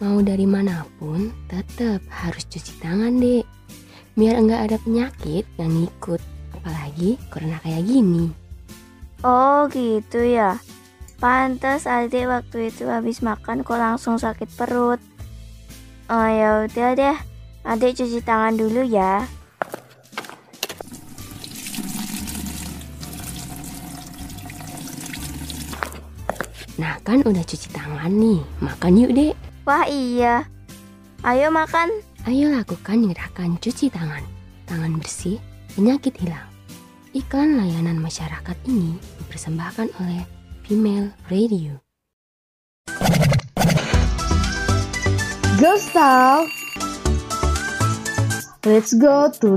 Mau 0.05 0.21
dari 0.21 0.45
mana 0.45 0.85
pun, 1.01 1.33
tetap 1.49 2.05
harus 2.13 2.45
cuci 2.45 2.77
tangan, 2.85 3.17
Dek. 3.17 3.49
Biar 4.21 4.37
enggak 4.37 4.69
ada 4.69 4.77
penyakit 4.85 5.49
yang 5.57 5.73
ngikut. 5.81 6.21
Apalagi 6.61 7.17
corona 7.33 7.57
kayak 7.65 7.89
gini. 7.89 8.29
Oh 9.25 9.65
gitu 9.73 10.21
ya. 10.21 10.61
Pantas 11.21 11.85
adik 11.85 12.33
waktu 12.33 12.73
itu 12.73 12.89
habis 12.89 13.21
makan 13.21 13.61
kok 13.61 13.77
langsung 13.77 14.17
sakit 14.17 14.49
perut. 14.57 14.97
Oh 16.09 16.25
ya 16.25 16.65
udah 16.65 16.97
deh. 16.97 17.19
Adik 17.61 18.01
cuci 18.01 18.25
tangan 18.25 18.57
dulu 18.57 18.81
ya. 18.81 19.29
Nah 26.81 26.97
kan 27.05 27.21
udah 27.21 27.45
cuci 27.45 27.69
tangan 27.69 28.09
nih, 28.09 28.41
makan 28.65 28.97
yuk 28.97 29.13
dek. 29.13 29.37
Wah 29.69 29.85
iya. 29.85 30.49
Ayo 31.21 31.53
makan. 31.53 32.01
Ayo 32.25 32.49
lakukan 32.49 33.05
gerakan 33.13 33.61
cuci 33.61 33.93
tangan. 33.93 34.25
Tangan 34.65 34.97
bersih, 34.97 35.37
penyakit 35.77 36.17
hilang. 36.17 36.49
Iklan 37.13 37.61
layanan 37.61 38.01
masyarakat 38.01 38.57
ini 38.65 38.97
dipersembahkan 39.21 39.93
oleh 40.01 40.40
Female 40.71 41.11
Radio. 41.29 41.81
Go 45.59 45.77
Style. 45.79 46.47
Let's 48.65 48.95
go 48.95 49.33
to. 49.41 49.57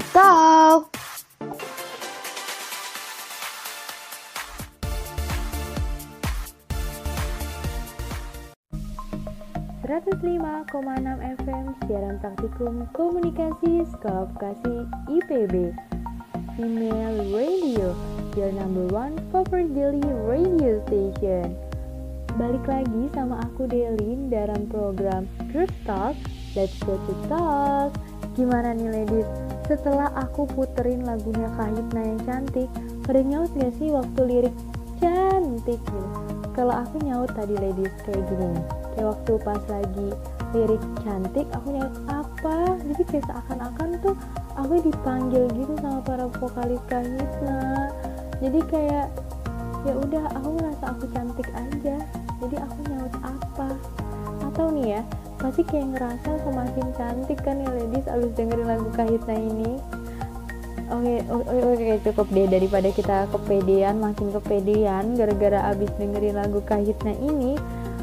105,6 10.73 11.45
FM 11.45 11.65
siaran 11.85 12.17
praktikum 12.17 12.89
komunikasi 12.97 13.85
Sekolah 13.85 14.25
Vokasi 14.33 14.89
IPB 15.05 15.69
Female 16.53 17.33
Radio 17.33 17.97
Your 18.37 18.53
number 18.53 18.85
one 18.93 19.17
favorite 19.33 19.73
daily 19.73 20.05
radio 20.05 20.77
station. 20.85 21.57
Balik 22.37 22.65
lagi 22.69 23.09
sama 23.13 23.41
aku 23.45 23.65
Delin 23.65 24.29
dalam 24.29 24.69
program 24.69 25.25
Group 25.49 25.73
Talk. 25.85 26.13
Let's 26.53 26.77
go 26.85 26.97
to 26.97 27.13
talk. 27.25 27.93
Gimana 28.37 28.77
nih 28.77 29.01
ladies? 29.01 29.29
Setelah 29.65 30.13
aku 30.13 30.45
puterin 30.53 31.01
lagunya 31.05 31.49
Kahitna 31.57 32.01
yang 32.03 32.21
cantik 32.27 32.69
Pada 33.07 33.21
nyaut 33.23 33.49
gak 33.55 33.71
sih 33.79 33.89
waktu 33.95 34.21
lirik 34.27 34.55
cantik 34.99 35.79
gitu 35.79 36.01
Kalau 36.51 36.75
aku 36.75 36.99
nyaut 36.99 37.31
tadi 37.31 37.55
ladies 37.55 37.93
kayak 38.03 38.27
gini 38.27 38.59
kayak 38.93 39.07
waktu 39.09 39.33
pas 39.41 39.63
lagi 39.71 40.09
lirik 40.53 40.83
cantik 41.01 41.49
aku 41.51 41.67
nyaut 41.73 41.97
apa? 42.07 42.77
Jadi 42.85 43.01
kayak 43.09 43.25
seakan-akan 43.25 43.89
tuh 44.05 44.15
aku 44.53 44.73
dipanggil 44.85 45.49
gitu 45.57 45.73
sama 45.81 45.99
para 46.05 46.29
vokalis 46.29 46.81
Kahitna 46.85 47.89
jadi 48.43 48.59
kayak 48.67 49.07
ya 49.87 49.93
udah 49.95 50.23
aku 50.35 50.49
ngerasa 50.59 50.85
aku 50.91 51.05
cantik 51.15 51.47
aja. 51.55 51.95
Jadi 52.43 52.55
aku 52.59 52.79
nyaut 52.91 53.15
apa? 53.23 53.69
Atau 54.51 54.67
nih 54.75 54.99
ya 54.99 55.01
pasti 55.39 55.63
kayak 55.63 55.95
ngerasa 55.95 56.29
semakin 56.43 56.87
cantik 56.95 57.39
kan 57.39 57.63
ya 57.63 57.71
ladies 57.71 58.07
abis 58.11 58.31
dengerin 58.35 58.67
lagu 58.67 58.91
Kahitna 58.91 59.35
ini. 59.39 59.79
Oke, 60.91 61.23
oke, 61.31 61.55
oke, 61.55 61.95
cukup 62.03 62.27
deh. 62.35 62.47
Daripada 62.51 62.89
kita 62.91 63.17
kepedean, 63.31 64.03
makin 64.03 64.29
kepedean 64.35 65.15
gara-gara 65.15 65.71
abis 65.71 65.89
dengerin 65.95 66.35
lagu 66.35 66.59
Kahitna 66.67 67.15
ini 67.23 67.55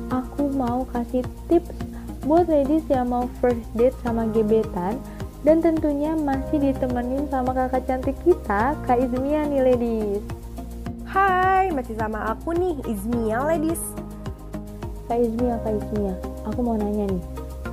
aku 0.09 0.49
mau 0.57 0.89
kasih 0.89 1.23
tips 1.53 1.90
buat 2.21 2.53
ladies 2.53 2.85
yang 2.93 3.09
mau 3.09 3.25
first 3.41 3.65
date 3.73 3.97
sama 4.05 4.29
gebetan 4.29 5.01
dan 5.41 5.65
tentunya 5.65 6.13
masih 6.13 6.61
ditemenin 6.61 7.25
sama 7.33 7.57
kakak 7.57 7.89
cantik 7.89 8.17
kita, 8.29 8.77
Kak 8.85 8.99
Izmia 9.01 9.49
nih 9.49 9.73
ladies. 9.73 10.25
Hai, 11.09 11.73
masih 11.73 11.97
sama 11.97 12.37
aku 12.37 12.53
nih, 12.53 12.77
Izmia 12.85 13.41
ladies. 13.41 13.81
Kak 15.09 15.17
Izmia, 15.17 15.57
Kak 15.65 15.81
Izmia, 15.81 16.13
aku 16.45 16.61
mau 16.61 16.77
nanya 16.77 17.09
nih, 17.09 17.25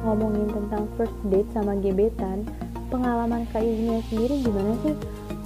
ngomongin 0.08 0.48
tentang 0.48 0.88
first 0.96 1.18
date 1.28 1.52
sama 1.52 1.76
gebetan, 1.84 2.48
pengalaman 2.88 3.44
Kak 3.52 3.60
Izmia 3.60 4.00
sendiri 4.08 4.48
gimana 4.48 4.74
sih? 4.88 4.96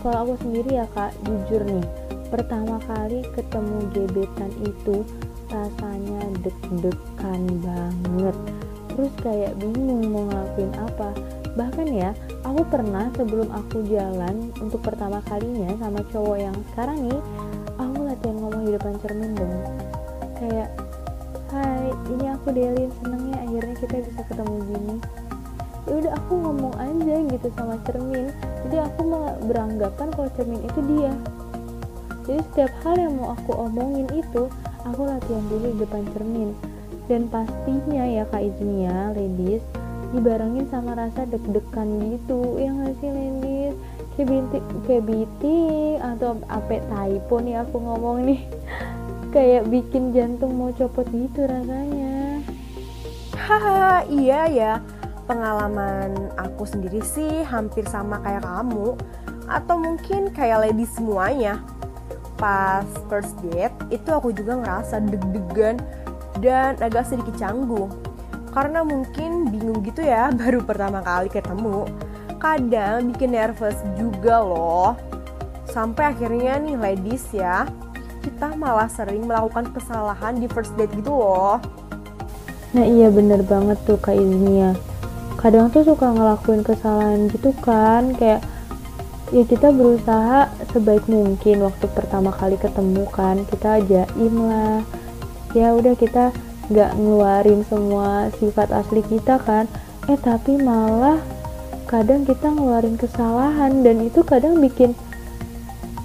Kalau 0.06 0.30
aku 0.30 0.34
sendiri 0.46 0.78
ya 0.78 0.86
Kak, 0.94 1.10
jujur 1.26 1.66
nih, 1.66 1.86
pertama 2.30 2.78
kali 2.86 3.26
ketemu 3.34 3.78
gebetan 3.98 4.54
itu 4.62 5.02
rasanya 5.50 6.22
deg-degan 6.46 7.42
banget 7.66 8.61
terus 8.96 9.14
kayak 9.24 9.56
bingung 9.58 10.12
mau 10.12 10.28
ngelakuin 10.28 10.74
apa. 10.78 11.10
Bahkan 11.52 11.88
ya 11.92 12.16
aku 12.48 12.62
pernah 12.68 13.12
sebelum 13.16 13.52
aku 13.52 13.84
jalan 13.92 14.52
untuk 14.64 14.80
pertama 14.80 15.20
kalinya 15.28 15.72
sama 15.80 16.00
cowok 16.12 16.38
yang 16.40 16.56
sekarang 16.72 17.12
nih 17.12 17.22
aku 17.76 17.98
latihan 18.08 18.38
ngomong 18.40 18.64
di 18.68 18.72
depan 18.76 18.94
cermin 19.04 19.32
dong. 19.36 19.56
Kayak 20.40 20.70
hai 21.52 21.92
ini 22.08 22.26
aku 22.32 22.48
Delin 22.56 22.92
senengnya 23.04 23.38
akhirnya 23.44 23.76
kita 23.84 23.96
bisa 24.00 24.22
ketemu 24.28 24.56
gini. 24.72 24.96
Ya 25.90 25.94
udah 25.98 26.14
aku 26.16 26.34
ngomong 26.40 26.74
aja 26.80 27.16
gitu 27.28 27.48
sama 27.58 27.76
cermin. 27.84 28.32
Jadi 28.68 28.78
aku 28.80 29.02
beranggapan 29.50 30.08
kalau 30.14 30.30
cermin 30.40 30.62
itu 30.64 30.80
dia. 30.88 31.14
Jadi 32.24 32.42
setiap 32.54 32.72
hal 32.86 32.96
yang 32.96 33.14
mau 33.18 33.34
aku 33.34 33.52
omongin 33.60 34.08
itu 34.14 34.48
aku 34.88 35.02
latihan 35.04 35.44
dulu 35.50 35.74
di 35.74 35.78
depan 35.84 36.06
cermin 36.16 36.71
dan 37.10 37.30
pastinya 37.32 38.04
ya 38.06 38.24
kak 38.30 38.44
Izmia 38.44 39.14
ladies 39.16 39.64
dibarengin 40.12 40.68
sama 40.68 40.92
rasa 40.94 41.24
deg-degan 41.24 41.88
gitu 42.12 42.60
ya 42.60 42.70
nggak 42.72 42.94
sih 43.00 43.10
ladies? 43.10 43.76
Kayak 44.86 45.04
binti 45.08 45.62
atau 45.98 46.38
apa 46.52 46.84
typo 46.84 47.40
nih 47.40 47.64
aku 47.64 47.76
ngomong 47.80 48.28
nih. 48.28 48.42
Kayak 49.34 49.72
bikin 49.72 50.12
jantung 50.12 50.60
mau 50.60 50.76
copot 50.76 51.08
gitu 51.08 51.48
rasanya. 51.48 52.44
Haha 53.40 54.04
iya 54.12 54.42
ya. 54.52 54.74
Pengalaman 55.24 56.36
aku 56.36 56.68
sendiri 56.68 57.00
sih 57.00 57.40
hampir 57.48 57.88
sama 57.88 58.20
kayak 58.20 58.44
kamu. 58.44 59.00
Atau 59.48 59.80
mungkin 59.80 60.36
kayak 60.36 60.68
ladies 60.68 60.92
semuanya. 61.00 61.64
Pas 62.36 62.84
first 63.08 63.40
date 63.48 63.72
itu 63.88 64.12
aku 64.12 64.36
juga 64.36 64.60
ngerasa 64.60 65.00
deg-degan 65.08 65.80
dan 66.44 66.76
agak 66.82 67.08
sedikit 67.08 67.38
canggung. 67.38 67.94
Karena 68.52 68.84
mungkin 68.84 69.48
bingung 69.48 69.86
gitu 69.86 70.04
ya 70.04 70.34
baru 70.42 70.66
pertama 70.66 71.00
kali 71.00 71.30
ketemu. 71.30 71.88
Kadang 72.42 73.14
bikin 73.14 73.38
nervous 73.38 73.78
juga 73.96 74.42
loh. 74.42 74.98
Sampai 75.70 76.12
akhirnya 76.12 76.60
nih 76.60 76.76
ladies 76.76 77.30
ya 77.32 77.70
kita 78.26 78.54
malah 78.58 78.90
sering 78.90 79.30
melakukan 79.30 79.70
kesalahan 79.72 80.36
di 80.42 80.50
first 80.50 80.74
date 80.76 80.92
gitu 80.98 81.14
loh. 81.14 81.62
Nah 82.76 82.86
iya 82.86 83.08
bener 83.08 83.46
banget 83.46 83.78
tuh 83.86 84.02
kak 84.02 84.18
Izmia 84.18 84.74
kadang 85.42 85.74
tuh 85.74 85.82
suka 85.82 86.14
ngelakuin 86.14 86.62
kesalahan 86.62 87.26
gitu 87.34 87.50
kan 87.66 88.14
kayak 88.14 88.46
ya 89.34 89.42
kita 89.42 89.74
berusaha 89.74 90.54
sebaik 90.70 91.10
mungkin 91.10 91.66
waktu 91.66 91.86
pertama 91.98 92.30
kali 92.30 92.62
ketemu 92.62 93.10
kan 93.10 93.42
kita 93.50 93.82
jaim 93.90 94.36
lah 94.38 94.86
ya 95.52 95.76
udah 95.76 95.94
kita 95.96 96.32
nggak 96.72 96.92
ngeluarin 96.96 97.62
semua 97.68 98.32
sifat 98.40 98.72
asli 98.72 99.04
kita 99.04 99.40
kan. 99.44 99.68
Eh 100.10 100.18
tapi 100.18 100.56
malah 100.58 101.20
kadang 101.86 102.24
kita 102.24 102.48
ngeluarin 102.48 102.96
kesalahan 102.96 103.84
dan 103.84 104.00
itu 104.08 104.24
kadang 104.24 104.64
bikin 104.64 104.96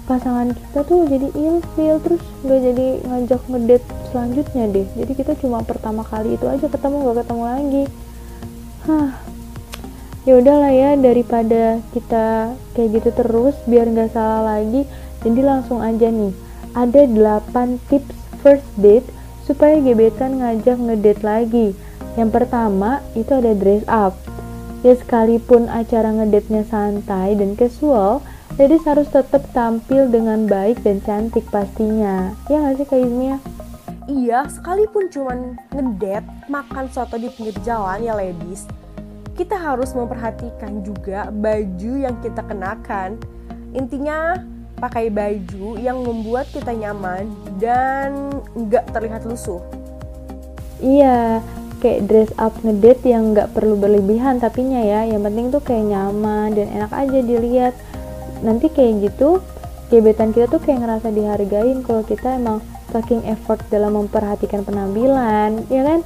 pasangan 0.07 0.55
kita 0.55 0.87
tuh 0.87 1.03
jadi 1.07 1.27
ilfil 1.35 1.95
terus 1.99 2.23
nggak 2.43 2.59
jadi 2.63 2.87
ngajak 3.07 3.41
ngedate 3.47 3.87
selanjutnya 4.11 4.63
deh. 4.71 4.87
Jadi 4.95 5.11
kita 5.15 5.33
cuma 5.39 5.63
pertama 5.63 6.03
kali 6.03 6.35
itu 6.35 6.47
aja 6.47 6.67
ketemu 6.67 6.95
nggak 7.07 7.17
ketemu 7.23 7.43
lagi. 7.43 7.83
Hah. 8.87 9.09
Ya 10.27 10.35
udahlah 10.43 10.75
ya 10.75 10.99
daripada 10.99 11.79
kita 11.95 12.51
kayak 12.75 12.99
gitu 12.99 13.09
terus 13.15 13.55
biar 13.63 13.87
nggak 13.87 14.11
salah 14.11 14.59
lagi 14.59 14.83
jadi 15.23 15.39
langsung 15.39 15.79
aja 15.79 16.11
nih. 16.11 16.35
Ada 16.75 17.07
8 17.07 17.79
tips 17.87 18.15
first 18.43 18.67
date 18.75 19.07
supaya 19.47 19.79
gebetan 19.79 20.43
ngajak 20.43 20.75
ngedate 20.75 21.23
lagi 21.23 21.67
yang 22.19 22.27
pertama 22.27 22.99
itu 23.15 23.31
ada 23.31 23.55
dress 23.55 23.87
up 23.87 24.19
ya 24.83 24.93
sekalipun 24.99 25.71
acara 25.71 26.11
ngedate-nya 26.11 26.67
santai 26.67 27.39
dan 27.39 27.55
casual 27.55 28.19
ladies 28.59 28.83
harus 28.83 29.07
tetap 29.07 29.47
tampil 29.55 30.11
dengan 30.11 30.43
baik 30.51 30.83
dan 30.83 30.99
cantik 30.99 31.47
pastinya 31.47 32.35
ya 32.51 32.59
nggak 32.59 32.75
sih 32.83 32.87
Kak 32.91 32.99
Izmia? 32.99 33.39
Iya, 34.07 34.47
sekalipun 34.47 35.11
cuman 35.11 35.59
ngedet 35.75 36.23
makan 36.47 36.87
soto 36.87 37.19
di 37.19 37.27
pinggir 37.27 37.59
jalan 37.67 37.99
ya 37.99 38.15
ladies, 38.15 38.63
kita 39.35 39.59
harus 39.59 39.91
memperhatikan 39.91 40.79
juga 40.79 41.27
baju 41.27 41.91
yang 42.07 42.15
kita 42.23 42.39
kenakan. 42.47 43.19
Intinya 43.75 44.39
pakai 44.77 45.09
baju 45.09 45.73
yang 45.81 46.05
membuat 46.05 46.45
kita 46.53 46.69
nyaman 46.69 47.25
dan 47.57 48.29
nggak 48.53 48.93
terlihat 48.93 49.25
lusuh. 49.25 49.57
Iya, 50.77 51.41
kayak 51.81 52.05
dress 52.05 52.31
up 52.37 52.53
ngedate 52.61 53.01
yang 53.09 53.33
nggak 53.33 53.57
perlu 53.57 53.73
berlebihan 53.73 54.37
tapinya 54.37 54.77
ya. 54.77 55.09
Yang 55.09 55.21
penting 55.25 55.45
tuh 55.49 55.61
kayak 55.65 55.85
nyaman 55.89 56.53
dan 56.53 56.67
enak 56.69 56.91
aja 56.93 57.19
dilihat. 57.25 57.73
Nanti 58.45 58.69
kayak 58.69 59.09
gitu, 59.09 59.41
gebetan 59.89 60.29
kita 60.29 60.45
tuh 60.45 60.61
kayak 60.61 60.85
ngerasa 60.85 61.09
dihargain 61.09 61.81
kalau 61.81 62.05
kita 62.05 62.37
emang 62.37 62.61
taking 62.93 63.25
effort 63.25 63.57
dalam 63.73 63.97
memperhatikan 63.97 64.61
penampilan, 64.61 65.65
ya 65.73 65.81
kan? 65.81 66.05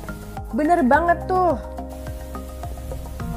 Bener 0.55 0.79
banget 0.87 1.19
tuh. 1.27 1.59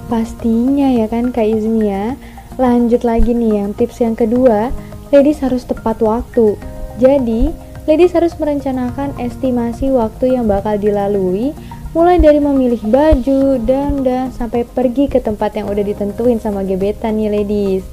Pastinya 0.07 0.95
ya 0.95 1.11
kan 1.11 1.35
Kak 1.35 1.43
Izmi 1.43 1.91
ya. 1.91 2.15
Lanjut 2.55 3.03
lagi 3.03 3.35
nih 3.35 3.59
yang 3.59 3.75
tips 3.75 3.99
yang 3.99 4.15
kedua, 4.15 4.71
ladies 5.15 5.39
harus 5.47 5.63
tepat 5.63 6.03
waktu. 6.03 6.59
Jadi, 6.99 7.55
ladies 7.87 8.11
harus 8.19 8.35
merencanakan 8.35 9.15
estimasi 9.23 9.95
waktu 9.95 10.35
yang 10.35 10.51
bakal 10.51 10.75
dilalui 10.75 11.55
mulai 11.95 12.19
dari 12.19 12.43
memilih 12.43 12.83
baju, 12.91 13.63
dandan, 13.63 14.35
sampai 14.35 14.67
pergi 14.67 15.07
ke 15.07 15.23
tempat 15.23 15.55
yang 15.55 15.71
udah 15.71 15.87
ditentuin 15.87 16.43
sama 16.43 16.67
gebetan 16.67 17.15
nih 17.15 17.31
ladies. 17.31 17.87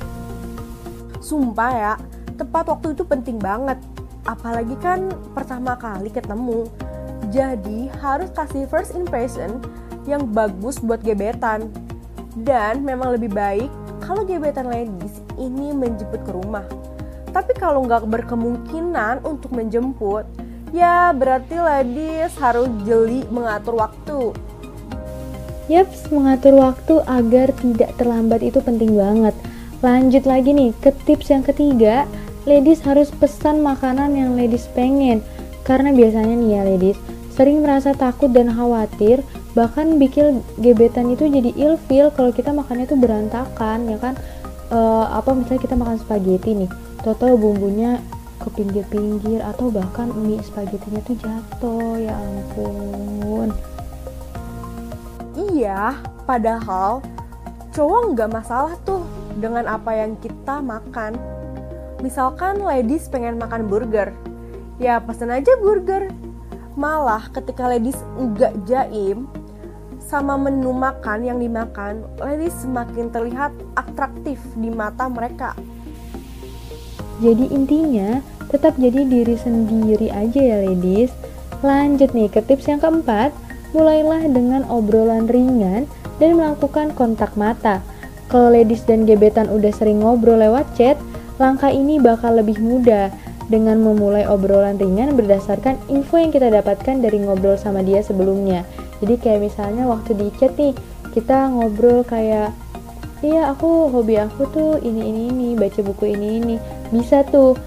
Sumpah 1.21 1.71
ya, 1.77 1.93
tepat 2.33 2.65
waktu 2.73 2.97
itu 2.97 3.05
penting 3.05 3.37
banget. 3.37 3.77
Apalagi 4.25 4.73
kan 4.81 5.13
pertama 5.37 5.77
kali 5.77 6.09
ketemu. 6.09 6.65
Jadi 7.29 7.93
harus 8.01 8.33
kasih 8.33 8.65
first 8.65 8.97
impression 8.97 9.61
yang 10.09 10.25
bagus 10.25 10.81
buat 10.81 11.05
gebetan. 11.05 11.69
Dan 12.33 12.81
memang 12.81 13.13
lebih 13.13 13.29
baik 13.29 13.69
kalau 14.01 14.25
gebetan 14.25 14.65
ladies 14.65 15.21
ini 15.37 15.69
menjemput 15.77 16.25
ke 16.25 16.31
rumah. 16.33 16.65
Tapi 17.31 17.51
kalau 17.55 17.87
nggak 17.87 18.11
berkemungkinan 18.11 19.23
untuk 19.23 19.55
menjemput, 19.55 20.27
ya 20.75 21.15
berarti 21.15 21.55
ladies 21.55 22.35
harus 22.39 22.67
jeli 22.83 23.23
mengatur 23.31 23.79
waktu. 23.79 24.35
Yaps, 25.71 26.11
mengatur 26.11 26.59
waktu 26.59 26.99
agar 27.07 27.55
tidak 27.55 27.95
terlambat 27.95 28.43
itu 28.43 28.59
penting 28.59 28.99
banget. 28.99 29.31
Lanjut 29.79 30.27
lagi 30.27 30.51
nih 30.51 30.75
ke 30.83 30.91
tips 31.07 31.31
yang 31.31 31.47
ketiga, 31.47 32.03
ladies 32.43 32.83
harus 32.83 33.07
pesan 33.15 33.63
makanan 33.63 34.11
yang 34.13 34.35
ladies 34.35 34.67
pengen. 34.75 35.23
Karena 35.63 35.95
biasanya 35.95 36.35
nih 36.35 36.49
ya 36.51 36.61
ladies, 36.67 36.97
sering 37.31 37.63
merasa 37.63 37.95
takut 37.95 38.27
dan 38.35 38.51
khawatir, 38.51 39.23
bahkan 39.55 39.95
bikin 39.95 40.43
gebetan 40.59 41.15
itu 41.15 41.31
jadi 41.31 41.55
ilfeel 41.55 42.11
kalau 42.11 42.35
kita 42.35 42.51
makannya 42.51 42.85
tuh 42.89 42.99
berantakan, 42.99 43.87
ya 43.87 43.97
kan? 44.01 44.19
E, 44.67 44.79
apa 45.07 45.31
misalnya 45.31 45.61
kita 45.63 45.75
makan 45.79 45.97
spaghetti 46.03 46.51
nih, 46.65 46.69
toto 47.01 47.33
bumbunya 47.33 47.97
ke 48.41 48.49
pinggir-pinggir 48.57 49.41
atau 49.41 49.69
bahkan 49.69 50.09
mie 50.13 50.41
spagettinya 50.41 51.01
tuh 51.05 51.17
jatuh, 51.17 51.93
ya 51.97 52.13
ampun. 52.17 53.49
Iya, 55.37 55.97
padahal 56.25 57.01
cowok 57.73 58.01
nggak 58.13 58.29
masalah 58.29 58.73
tuh 58.85 59.05
dengan 59.37 59.65
apa 59.69 59.93
yang 59.93 60.17
kita 60.21 60.61
makan. 60.61 61.17
Misalkan 62.01 62.61
ladies 62.65 63.05
pengen 63.09 63.37
makan 63.37 63.69
burger, 63.69 64.09
ya 64.81 64.97
pesen 65.01 65.29
aja 65.29 65.53
burger. 65.61 66.09
Malah 66.73 67.29
ketika 67.29 67.69
ladies 67.69 67.97
nggak 68.17 68.57
jaim 68.65 69.29
sama 70.01 70.33
menu 70.35 70.73
makan 70.73 71.23
yang 71.23 71.37
dimakan, 71.37 72.01
ladies 72.17 72.57
semakin 72.57 73.13
terlihat 73.13 73.53
atraktif 73.77 74.41
di 74.57 74.73
mata 74.73 75.05
mereka. 75.05 75.53
Jadi 77.21 77.53
intinya 77.53 78.19
tetap 78.49 78.75
jadi 78.81 79.05
diri 79.05 79.37
sendiri 79.37 80.09
aja 80.09 80.41
ya 80.41 80.57
ladies. 80.65 81.13
Lanjut 81.61 82.11
nih 82.17 82.27
ke 82.27 82.41
tips 82.41 82.65
yang 82.65 82.81
keempat, 82.81 83.29
mulailah 83.71 84.25
dengan 84.27 84.65
obrolan 84.67 85.29
ringan 85.29 85.85
dan 86.17 86.35
melakukan 86.35 86.91
kontak 86.97 87.37
mata. 87.37 87.85
Kalau 88.27 88.49
ladies 88.49 88.81
dan 88.89 89.05
gebetan 89.05 89.47
udah 89.53 89.69
sering 89.69 90.01
ngobrol 90.01 90.41
lewat 90.41 90.65
chat, 90.73 90.97
langkah 91.37 91.69
ini 91.69 92.01
bakal 92.01 92.33
lebih 92.33 92.57
mudah 92.57 93.13
dengan 93.51 93.77
memulai 93.83 94.25
obrolan 94.25 94.79
ringan 94.79 95.13
berdasarkan 95.13 95.75
info 95.91 96.17
yang 96.17 96.31
kita 96.31 96.47
dapatkan 96.49 97.03
dari 97.03 97.21
ngobrol 97.21 97.59
sama 97.59 97.85
dia 97.85 98.01
sebelumnya. 98.01 98.65
Jadi 99.03 99.19
kayak 99.19 99.51
misalnya 99.51 99.85
waktu 99.85 100.17
di 100.17 100.31
chat 100.39 100.55
nih, 100.55 100.73
kita 101.11 101.51
ngobrol 101.51 102.01
kayak 102.07 102.55
iya 103.21 103.51
aku 103.53 103.91
hobi 103.91 104.17
aku 104.17 104.49
tuh 104.49 104.71
ini 104.81 105.11
ini 105.13 105.21
ini 105.29 105.47
baca 105.53 105.77
buku 105.85 106.09
ini 106.09 106.27
ini 106.41 106.55
bisa 106.91 107.23
tuh. 107.27 107.57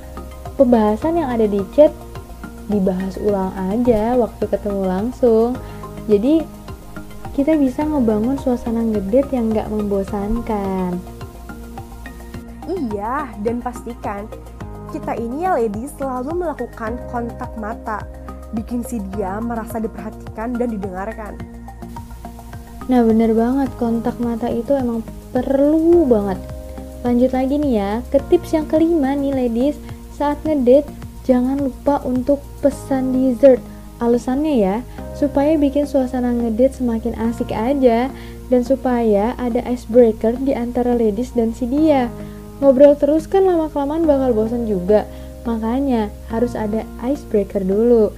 Pembahasan 0.54 1.18
yang 1.18 1.34
ada 1.34 1.50
di 1.50 1.58
chat 1.74 1.90
dibahas 2.70 3.18
ulang 3.18 3.50
aja 3.58 4.14
waktu 4.14 4.44
ketemu 4.46 4.82
langsung. 4.86 5.58
Jadi 6.06 6.46
kita 7.34 7.58
bisa 7.58 7.82
ngebangun 7.82 8.38
suasana 8.38 8.86
ngedate 8.86 9.34
yang 9.34 9.50
gak 9.50 9.66
membosankan. 9.66 10.94
Iya 12.70 13.34
dan 13.42 13.58
pastikan 13.58 14.30
kita 14.94 15.18
ini 15.18 15.42
ya 15.42 15.58
lady 15.58 15.90
selalu 15.98 16.46
melakukan 16.46 16.94
kontak 17.10 17.50
mata 17.58 18.06
bikin 18.54 18.86
si 18.86 19.02
dia 19.12 19.42
merasa 19.42 19.82
diperhatikan 19.82 20.54
dan 20.54 20.70
didengarkan. 20.70 21.34
Nah 22.86 23.02
bener 23.02 23.34
banget 23.34 23.74
kontak 23.74 24.14
mata 24.22 24.46
itu 24.46 24.70
emang 24.78 25.02
perlu 25.34 26.06
banget 26.06 26.38
Lanjut 27.04 27.36
lagi 27.36 27.60
nih 27.60 27.72
ya 27.76 27.90
ke 28.08 28.16
tips 28.32 28.56
yang 28.56 28.64
kelima 28.64 29.12
nih 29.12 29.36
ladies. 29.36 29.76
Saat 30.16 30.40
ngedate 30.48 30.88
jangan 31.28 31.60
lupa 31.60 32.00
untuk 32.00 32.40
pesan 32.64 33.12
dessert. 33.12 33.60
Alasannya 34.00 34.54
ya 34.56 34.76
supaya 35.12 35.54
bikin 35.60 35.84
suasana 35.84 36.32
ngedate 36.32 36.80
semakin 36.80 37.12
asik 37.20 37.52
aja. 37.52 38.08
Dan 38.48 38.64
supaya 38.64 39.36
ada 39.36 39.60
icebreaker 39.68 40.36
di 40.40 40.56
antara 40.56 40.96
ladies 40.96 41.36
dan 41.36 41.52
si 41.52 41.68
dia. 41.68 42.08
Ngobrol 42.64 42.96
terus 42.96 43.28
kan 43.28 43.44
lama-kelamaan 43.44 44.08
bakal 44.08 44.32
bosan 44.32 44.64
juga. 44.64 45.04
Makanya 45.44 46.08
harus 46.32 46.56
ada 46.56 46.88
icebreaker 47.04 47.60
dulu. 47.64 48.12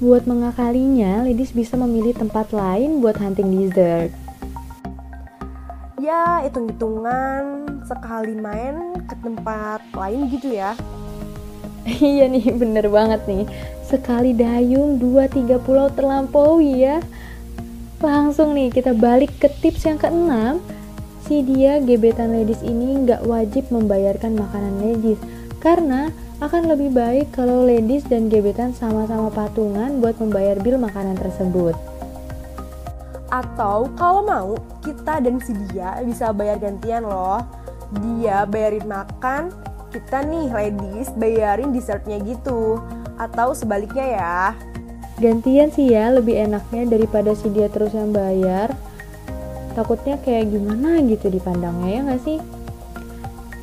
Buat 0.00 0.28
mengakalinya, 0.28 1.24
ladies 1.24 1.52
bisa 1.52 1.76
memilih 1.80 2.12
tempat 2.16 2.52
lain 2.52 3.00
buat 3.00 3.16
hunting 3.16 3.52
dessert. 3.52 4.12
Ya, 5.96 6.44
hitung-hitungan 6.44 7.63
sekali 7.84 8.32
main 8.32 8.96
ke 9.04 9.14
tempat 9.20 9.84
lain 9.92 10.32
gitu 10.32 10.56
ya. 10.56 10.72
iya 12.00 12.24
nih, 12.26 12.48
bener 12.56 12.88
banget 12.88 13.20
nih. 13.28 13.44
Sekali 13.84 14.32
dayung, 14.32 14.96
dua 14.96 15.28
tiga 15.28 15.60
pulau 15.60 15.92
terlampaui 15.92 16.80
ya. 16.80 17.04
Langsung 18.00 18.56
nih, 18.56 18.72
kita 18.72 18.96
balik 18.96 19.36
ke 19.36 19.48
tips 19.60 19.84
yang 19.84 20.00
keenam. 20.00 20.64
Si 21.24 21.40
dia 21.40 21.80
gebetan 21.80 22.36
ladies 22.36 22.60
ini 22.60 23.04
nggak 23.04 23.24
wajib 23.24 23.68
membayarkan 23.72 24.36
makanan 24.36 24.80
ladies. 24.80 25.20
Karena 25.60 26.12
akan 26.44 26.68
lebih 26.68 26.92
baik 26.92 27.32
kalau 27.32 27.64
ladies 27.64 28.04
dan 28.04 28.28
gebetan 28.28 28.76
sama-sama 28.76 29.32
patungan 29.32 30.04
buat 30.04 30.20
membayar 30.20 30.60
bil 30.60 30.76
makanan 30.76 31.16
tersebut. 31.16 31.72
Atau 33.32 33.88
kalau 33.96 34.20
mau, 34.20 34.50
kita 34.84 35.24
dan 35.24 35.40
si 35.40 35.56
dia 35.72 35.96
bisa 36.04 36.28
bayar 36.36 36.60
gantian 36.60 37.08
loh. 37.08 37.40
Dia 38.02 38.48
bayarin 38.48 38.86
makan, 38.88 39.52
kita 39.94 40.26
nih 40.26 40.50
ladies 40.50 41.12
bayarin 41.14 41.70
dessertnya 41.70 42.18
gitu. 42.24 42.82
Atau 43.20 43.54
sebaliknya 43.54 44.06
ya. 44.18 44.38
Gantian 45.22 45.70
sih 45.70 45.94
ya 45.94 46.10
lebih 46.10 46.34
enaknya 46.34 46.90
daripada 46.90 47.36
si 47.38 47.46
dia 47.50 47.70
terus 47.70 47.94
yang 47.94 48.10
bayar. 48.10 48.74
Takutnya 49.78 50.18
kayak 50.22 50.50
gimana 50.50 51.02
gitu 51.06 51.30
dipandangnya 51.30 51.90
ya 51.90 52.00
nggak 52.06 52.22
sih? 52.26 52.38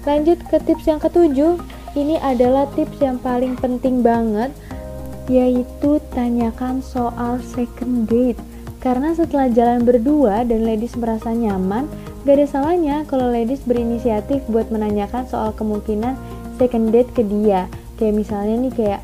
Lanjut 0.07 0.39
ke 0.47 0.57
tips 0.63 0.85
yang 0.87 0.99
ketujuh, 1.03 1.59
ini 1.95 2.15
adalah 2.23 2.67
tips 2.71 2.97
yang 3.03 3.19
paling 3.19 3.59
penting 3.59 3.99
banget 3.99 4.51
yaitu 5.29 6.01
tanyakan 6.11 6.83
soal 6.83 7.39
second 7.39 8.09
date 8.09 8.39
karena 8.81 9.13
setelah 9.13 9.47
jalan 9.47 9.85
berdua 9.85 10.41
dan 10.43 10.65
ladies 10.65 10.97
merasa 10.97 11.31
nyaman 11.31 11.85
gak 12.21 12.35
ada 12.37 12.47
salahnya 12.47 12.95
kalau 13.09 13.33
ladies 13.33 13.65
berinisiatif 13.65 14.45
buat 14.45 14.69
menanyakan 14.69 15.25
soal 15.25 15.53
kemungkinan 15.57 16.13
second 16.61 16.93
date 16.93 17.09
ke 17.17 17.25
dia. 17.25 17.65
Kayak 17.97 18.13
misalnya 18.17 18.55
nih 18.61 18.73
kayak 18.73 19.01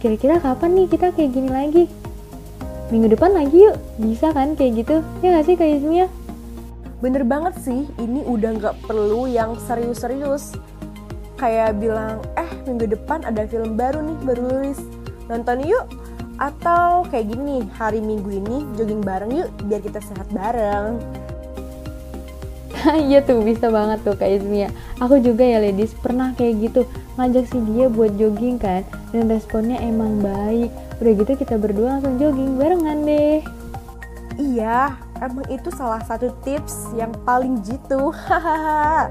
kira-kira 0.00 0.40
kapan 0.40 0.80
nih 0.80 0.86
kita 0.88 1.12
kayak 1.12 1.30
gini 1.32 1.50
lagi? 1.52 1.84
Minggu 2.88 3.12
depan 3.12 3.36
lagi 3.36 3.56
yuk. 3.68 3.76
Bisa 4.00 4.32
kan 4.32 4.56
kayak 4.56 4.84
gitu? 4.84 5.04
Ya 5.20 5.36
gak 5.36 5.44
sih 5.44 5.56
kayak 5.60 5.84
Izmi 5.84 5.96
ya 6.04 6.08
bener 7.00 7.24
banget 7.24 7.56
sih 7.64 7.88
ini 7.96 8.20
udah 8.28 8.60
gak 8.60 8.76
perlu 8.84 9.24
yang 9.24 9.56
serius-serius. 9.56 10.52
Kayak 11.40 11.80
bilang 11.80 12.20
eh 12.36 12.48
minggu 12.68 12.92
depan 12.92 13.24
ada 13.24 13.48
film 13.48 13.80
baru 13.80 14.04
nih 14.04 14.18
baru 14.28 14.42
rilis. 14.48 14.80
Nonton 15.32 15.64
yuk. 15.64 15.88
Atau 16.40 17.04
kayak 17.12 17.36
gini, 17.36 17.68
hari 17.76 18.00
Minggu 18.00 18.32
ini 18.32 18.64
jogging 18.72 19.04
bareng 19.04 19.28
yuk 19.28 19.48
biar 19.68 19.84
kita 19.84 20.00
sehat 20.00 20.24
bareng. 20.32 20.96
Iya 23.08 23.20
tuh 23.24 23.44
bisa 23.44 23.68
banget 23.68 24.00
tuh 24.04 24.16
Kak 24.16 24.28
Izmia. 24.28 24.72
Aku 25.00 25.20
juga 25.20 25.44
ya 25.44 25.60
ladies 25.60 25.92
pernah 25.96 26.32
kayak 26.36 26.54
gitu 26.60 26.80
Ngajak 27.16 27.44
si 27.52 27.58
dia 27.72 27.86
buat 27.92 28.16
jogging 28.16 28.56
kan 28.56 28.82
Dan 29.12 29.28
responnya 29.28 29.80
emang 29.80 30.20
baik. 30.20 30.70
Udah 31.00 31.12
gitu 31.16 31.32
kita 31.36 31.56
berdua 31.56 31.98
langsung 31.98 32.16
jogging 32.20 32.56
barengan 32.60 32.98
deh. 33.04 33.40
Iya, 34.40 34.96
emang 35.20 35.44
itu 35.52 35.68
salah 35.72 36.00
satu 36.04 36.32
tips 36.44 36.92
yang 36.96 37.12
paling 37.28 37.60
jitu. 37.60 38.12
Hahaha 38.12 39.08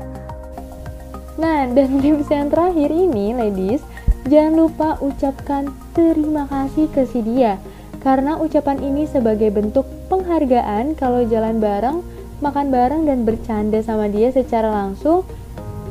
Nah 1.42 1.70
dan 1.72 2.04
tips 2.04 2.28
yang 2.34 2.52
terakhir 2.52 2.90
ini 2.92 3.32
ladies 3.32 3.82
Jangan 4.30 4.54
lupa 4.54 4.90
ucapkan 5.02 5.74
terima 5.98 6.46
kasih 6.46 6.86
ke 6.94 7.08
si 7.10 7.26
dia. 7.26 7.58
Karena 8.00 8.38
ucapan 8.38 8.78
ini 8.78 9.10
sebagai 9.10 9.50
bentuk 9.50 9.90
penghargaan 10.06 10.94
kalau 10.94 11.26
jalan 11.26 11.58
bareng 11.58 12.06
makan 12.40 12.72
bareng 12.72 13.04
dan 13.08 13.28
bercanda 13.28 13.84
sama 13.84 14.08
dia 14.08 14.32
secara 14.32 14.72
langsung 14.72 15.28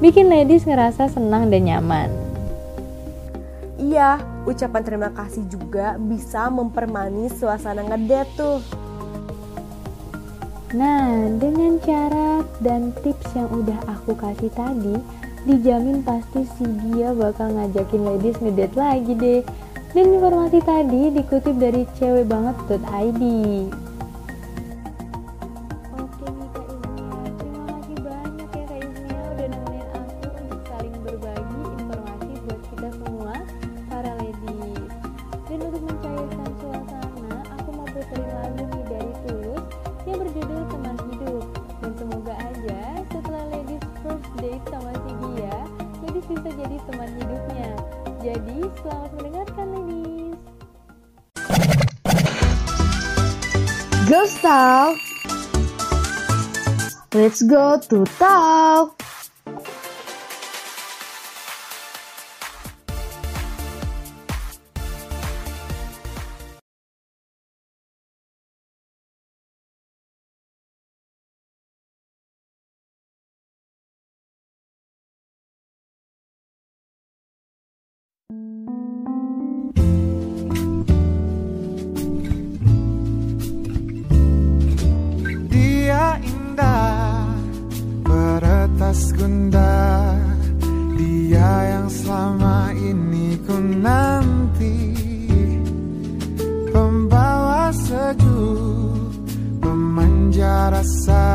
bikin 0.01 0.28
ladies 0.32 0.64
ngerasa 0.64 1.12
senang 1.12 1.53
dan 1.53 1.68
nyaman. 1.68 2.09
Iya, 3.78 4.18
ucapan 4.42 4.82
terima 4.82 5.11
kasih 5.14 5.46
juga 5.46 5.94
bisa 6.03 6.51
mempermanis 6.51 7.38
suasana 7.38 7.86
ngedate 7.86 8.32
tuh. 8.34 8.59
Nah, 10.74 11.32
dengan 11.40 11.80
cara 11.80 12.44
dan 12.61 12.92
tips 13.01 13.32
yang 13.32 13.49
udah 13.49 13.78
aku 13.88 14.12
kasih 14.18 14.53
tadi, 14.53 15.01
dijamin 15.49 16.05
pasti 16.05 16.44
si 16.59 16.66
dia 16.84 17.16
bakal 17.16 17.55
ngajakin 17.57 18.03
ladies 18.05 18.36
ngedate 18.42 18.76
lagi 18.76 19.12
deh. 19.16 19.40
Dan 19.96 20.20
informasi 20.20 20.61
tadi 20.61 21.09
dikutip 21.16 21.57
dari 21.57 21.88
cewekbanget.id. 21.96 23.22
Let's 57.41 57.53
go 57.53 57.78
to 57.78 58.05
talk. 58.18 58.97
Peretas 88.89 89.12
gundah. 89.20 90.16
Dia 90.97 91.53
yang 91.76 91.93
selama 91.93 92.72
ini 92.72 93.36
ku 93.45 93.61
nanti. 93.61 94.97
Pembawa 96.72 97.68
sejuk 97.68 99.12
Pemanja 99.61 100.72
rasa. 100.72 101.28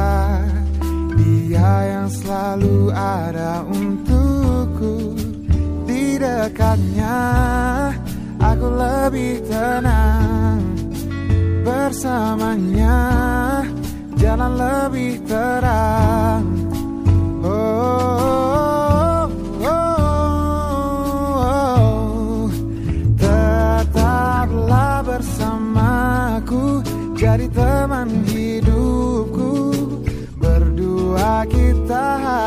Dia 1.13 1.93
yang 1.93 2.09
selalu 2.09 2.89
ada 2.89 3.61
untukku 3.69 5.13
Di 5.85 6.17
dekatnya. 6.17 7.21
Aku 8.41 8.65
lebih 8.65 9.45
tenang 9.45 10.57
Bersamanya. 11.61 12.97
Jalan 14.17 14.57
lebih 14.57 15.21
terang. 15.29 16.52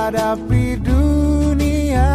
Hadapi 0.06 0.78
dunia. 0.86 2.06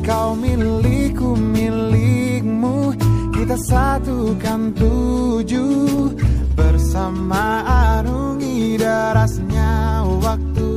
Kau 0.00 0.32
milikku, 0.32 1.36
milikmu, 1.36 2.96
kita 3.36 3.56
satukan 3.68 4.72
tujuh. 4.72 6.16
Bersama 6.56 7.64
arungi 7.68 8.80
derasnya 8.80 10.04
waktu. 10.24 10.72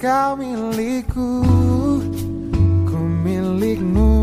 Kau 0.00 0.30
milikku 0.40 1.30
ku 2.88 2.98
milikmu 3.24 4.17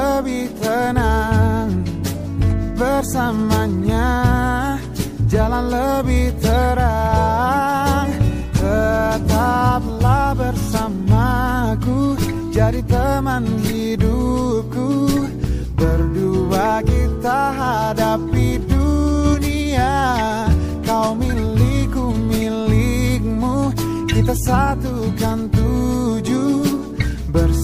lebih 0.00 0.48
tenang 0.60 1.68
Bersamanya. 2.80 4.08
Jalan 5.28 5.64
lebih 5.68 6.32
terang 6.40 8.08
Tetaplah 8.56 10.32
bersamaku. 10.32 12.16
Jadi 12.50 12.80
teman 12.88 13.44
hidupku 13.68 15.08
Berdua 15.76 16.80
kita 16.84 17.40
hadapi 17.56 18.60
dunia. 18.64 19.96
Kau 20.84 21.12
milikku, 21.16 22.16
milikmu 22.16 23.72
Kita 24.08 24.32
satukan 24.32 25.59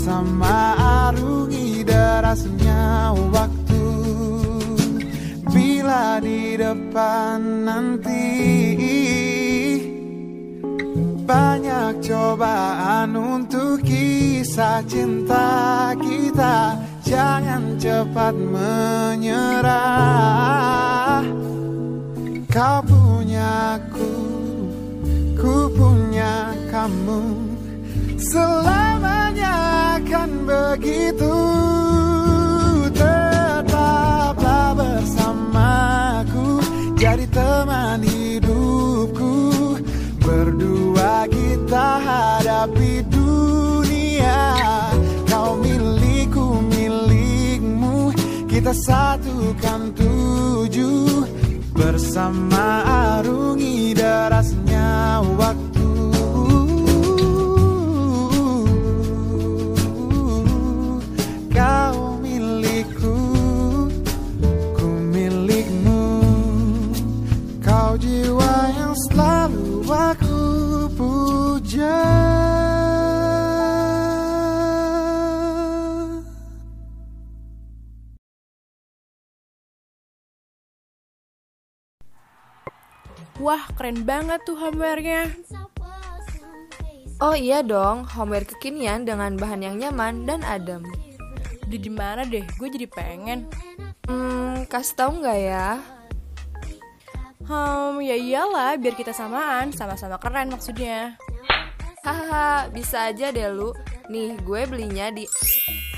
Bersama 0.06 0.78
arungi 1.10 1.82
derasnya 1.82 3.10
waktu. 3.34 3.86
Bila 5.50 6.22
di 6.22 6.54
depan 6.54 7.66
nanti 7.66 8.30
Banyak 11.26 12.06
cobaan 12.06 13.18
untuk 13.18 13.82
kisah 13.82 14.86
cinta 14.86 15.90
kita. 15.98 16.78
Jangan 17.02 17.74
cepat 17.74 18.38
menyerah. 18.38 19.66
Kau 22.46 22.78
punya 22.86 23.74
aku 23.74 24.14
Ku 25.34 25.66
punya 25.74 26.54
kamu 26.70 27.45
selamanya 28.26 29.54
akan 30.02 30.30
begitu. 30.42 31.38
Tetaplah 32.90 34.74
bersamaku. 34.74 36.58
Jadi 36.98 37.24
teman 37.30 38.02
hidupku. 38.02 39.34
Berdua 40.18 41.30
kita 41.30 42.02
hadapi 42.02 43.06
dunia. 43.06 44.58
Kau 45.30 45.54
milikku 45.62 46.66
milikmu. 46.66 48.10
Kita 48.50 48.74
satukan 48.74 49.94
tujuh. 49.94 51.22
Bersama 51.76 52.82
arungi 53.20 53.94
derasnya 53.94 55.20
waktu. 55.36 55.75
Wah, 83.36 83.62
keren 83.78 84.02
banget 84.08 84.42
tuh 84.42 84.58
homeware-nya. 84.58 85.28
Oh 87.22 87.36
iya 87.36 87.60
dong, 87.62 88.08
homeware 88.08 88.48
kekinian 88.48 89.06
dengan 89.06 89.36
bahan 89.36 89.62
yang 89.62 89.76
nyaman 89.76 90.24
dan 90.24 90.40
adem. 90.42 90.82
Di 91.68 91.76
di 91.76 91.86
mana 91.92 92.24
deh? 92.24 92.42
Gue 92.56 92.72
jadi 92.72 92.88
pengen. 92.90 93.46
Hmm, 94.08 94.64
kasih 94.66 94.96
tahu 94.96 95.22
nggak 95.22 95.38
ya? 95.38 95.78
Hmm, 97.46 98.02
ya 98.02 98.16
iyalah, 98.18 98.74
biar 98.80 98.98
kita 98.98 99.14
samaan, 99.14 99.70
sama-sama 99.70 100.18
keren 100.18 100.50
maksudnya. 100.50 101.14
Hahaha, 102.06 102.70
bisa 102.70 103.10
aja 103.10 103.34
deh 103.34 103.50
lu. 103.50 103.74
Nih, 104.06 104.38
gue 104.46 104.62
belinya 104.70 105.10
di 105.10 105.26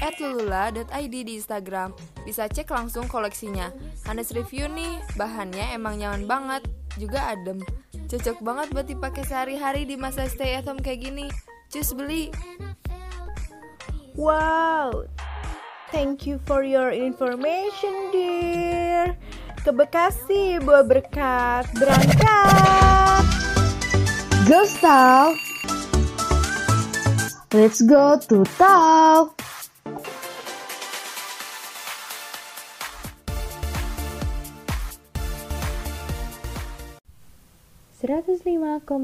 @lulula.id 0.00 1.12
di 1.12 1.36
Instagram. 1.36 1.92
Bisa 2.24 2.48
cek 2.48 2.72
langsung 2.72 3.04
koleksinya. 3.12 3.68
Hanes 4.08 4.32
review 4.32 4.72
nih, 4.72 5.04
bahannya 5.20 5.68
emang 5.76 6.00
nyaman 6.00 6.24
banget, 6.24 6.62
juga 6.96 7.36
adem. 7.36 7.60
Cocok 8.08 8.40
banget 8.40 8.72
buat 8.72 8.88
dipakai 8.88 9.20
sehari-hari 9.28 9.84
di 9.84 10.00
masa 10.00 10.24
stay 10.32 10.56
at 10.56 10.64
home 10.64 10.80
kayak 10.80 11.04
gini. 11.04 11.28
Cus 11.68 11.92
beli. 11.92 12.32
Wow, 14.16 15.04
thank 15.92 16.24
you 16.24 16.40
for 16.48 16.64
your 16.64 16.88
information, 16.88 18.08
dear. 18.16 19.12
Ke 19.60 19.76
Bekasi, 19.76 20.56
buah 20.64 20.88
berkat, 20.88 21.68
berangkat. 21.76 23.28
Style. 24.64 25.36
Let's 27.58 27.82
go 27.82 28.14
to 28.30 28.46
Tau. 28.54 29.34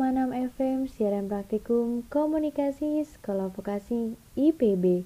enam 0.07 0.31
FM 0.31 0.87
siaran 0.87 1.27
praktikum 1.27 2.07
komunikasi 2.07 3.03
Sekolah 3.03 3.51
Vokasi 3.51 4.15
IPB 4.39 5.03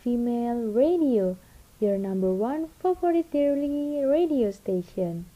Female 0.00 0.72
Radio 0.72 1.36
Your 1.76 2.00
number 2.00 2.32
one 2.32 2.72
favorite 2.80 3.28
daily 3.36 4.00
radio 4.00 4.48
station. 4.48 5.28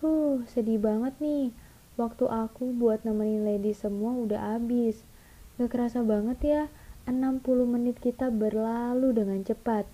Huh, 0.00 0.40
sedih 0.48 0.80
banget 0.80 1.12
nih. 1.20 1.52
Waktu 2.00 2.32
aku 2.32 2.72
buat 2.80 3.04
nemenin 3.04 3.44
lady 3.44 3.76
semua 3.76 4.16
udah 4.16 4.56
habis 4.56 5.04
Gak 5.60 5.72
kerasa 5.72 6.00
banget 6.00 6.38
ya 6.44 6.62
60 7.04 7.42
menit 7.66 7.98
kita 7.98 8.30
berlalu 8.30 9.12
dengan 9.12 9.42
cepat 9.42 9.84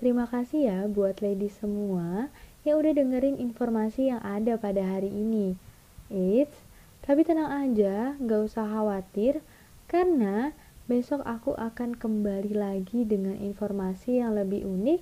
Terima 0.00 0.24
kasih 0.24 0.60
ya 0.64 0.78
buat 0.88 1.20
lady 1.20 1.52
semua 1.52 2.32
yang 2.64 2.80
udah 2.80 2.92
dengerin 2.96 3.36
informasi 3.36 4.08
yang 4.08 4.20
ada 4.24 4.56
pada 4.56 4.80
hari 4.80 5.12
ini 5.12 5.56
Eits, 6.10 6.66
tapi 7.06 7.22
tenang 7.22 7.54
aja, 7.54 8.18
gak 8.18 8.50
usah 8.50 8.66
khawatir, 8.66 9.38
karena 9.86 10.50
besok 10.90 11.22
aku 11.22 11.54
akan 11.54 11.94
kembali 11.94 12.58
lagi 12.58 13.06
dengan 13.06 13.38
informasi 13.38 14.18
yang 14.18 14.34
lebih 14.34 14.66
unik, 14.66 14.98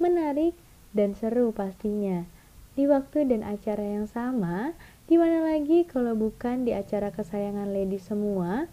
menarik, 0.00 0.56
dan 0.96 1.12
seru 1.12 1.52
pastinya. 1.52 2.24
Di 2.72 2.88
waktu 2.88 3.28
dan 3.28 3.44
acara 3.44 3.84
yang 3.84 4.08
sama, 4.08 4.72
di 5.04 5.20
mana 5.20 5.44
lagi 5.44 5.84
kalau 5.84 6.16
bukan 6.16 6.64
di 6.64 6.72
acara 6.72 7.12
kesayangan 7.12 7.68
lady 7.68 8.00
semua, 8.00 8.64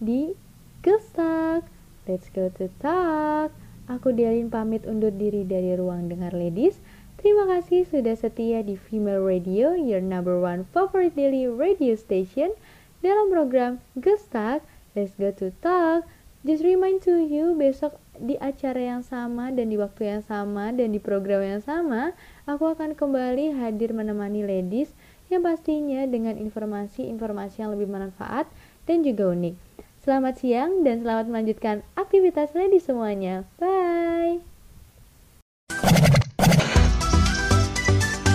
di 0.00 0.34
Gestak. 0.80 1.66
Let's 2.04 2.28
go 2.32 2.52
to 2.60 2.68
talk. 2.80 3.54
Aku 3.88 4.16
Delin 4.16 4.48
pamit 4.48 4.88
undur 4.88 5.12
diri 5.12 5.44
dari 5.44 5.76
ruang 5.76 6.08
dengar 6.08 6.32
ladies. 6.32 6.80
Terima 7.20 7.48
kasih 7.48 7.88
sudah 7.88 8.12
setia 8.16 8.60
di 8.60 8.76
Female 8.76 9.24
Radio, 9.24 9.72
your 9.72 10.04
number 10.04 10.36
one 10.36 10.68
favorite 10.76 11.16
daily 11.16 11.48
radio 11.48 11.96
station 11.96 12.52
dalam 13.00 13.32
program 13.32 13.80
Gestak, 13.96 14.60
Let's 14.92 15.16
Go 15.16 15.32
to 15.40 15.52
Talk. 15.64 16.04
Just 16.44 16.60
remind 16.60 17.00
to 17.08 17.24
you, 17.24 17.56
besok 17.56 17.96
di 18.20 18.36
acara 18.36 18.76
yang 18.76 19.00
sama 19.00 19.48
dan 19.56 19.72
di 19.72 19.80
waktu 19.80 20.12
yang 20.12 20.20
sama 20.20 20.68
dan 20.76 20.92
di 20.92 21.00
program 21.00 21.40
yang 21.40 21.64
sama, 21.64 22.12
aku 22.44 22.76
akan 22.76 22.92
kembali 22.92 23.56
hadir 23.56 23.96
menemani 23.96 24.44
ladies 24.44 24.92
yang 25.32 25.40
pastinya 25.40 26.04
dengan 26.04 26.36
informasi-informasi 26.36 27.64
yang 27.64 27.72
lebih 27.72 27.88
bermanfaat 27.88 28.44
dan 28.84 29.04
juga 29.04 29.32
unik. 29.32 29.56
Selamat 30.04 30.36
siang 30.36 30.84
dan 30.84 31.00
selamat 31.00 31.26
melanjutkan 31.32 31.80
aktivitas 31.96 32.52
ladies 32.52 32.84
semuanya. 32.84 33.48
Bye! 33.56 34.44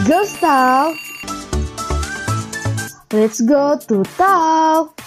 Go 0.09 0.25
Style. 0.25 0.97
Let's 3.13 3.41
go 3.45 3.77
to 3.77 4.01
Tau. 4.17 4.98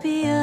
be 0.00 0.26
a 0.26 0.41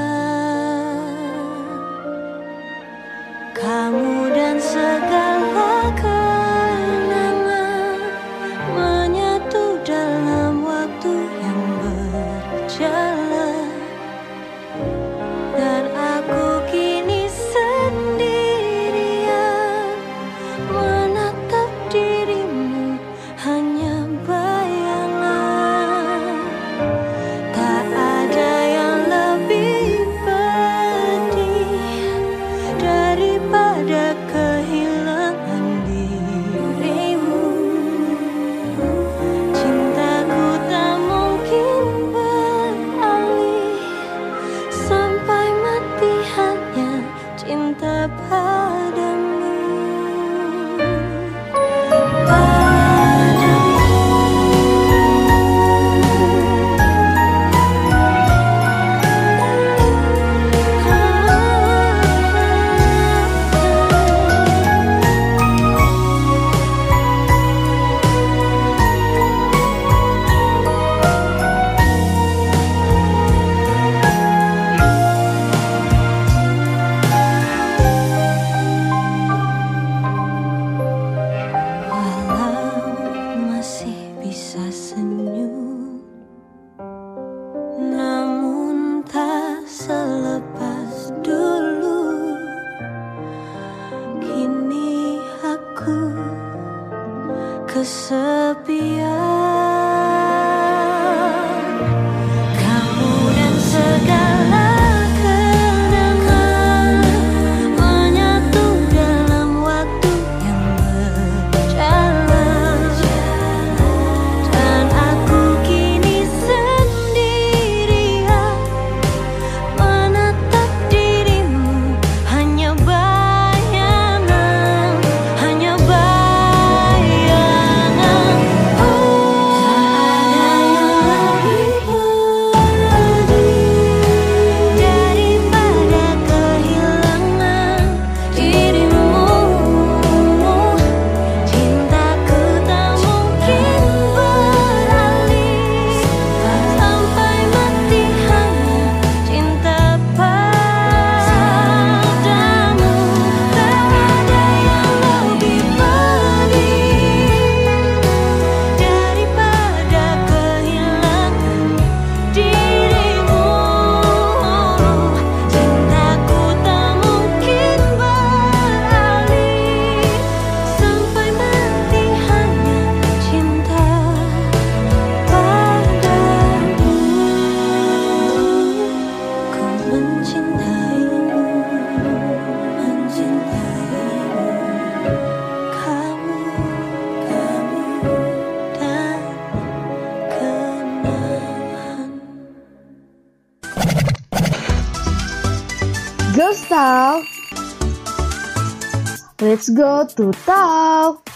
Go 199.73 200.07
to 200.15 200.31
talk. 200.31 201.29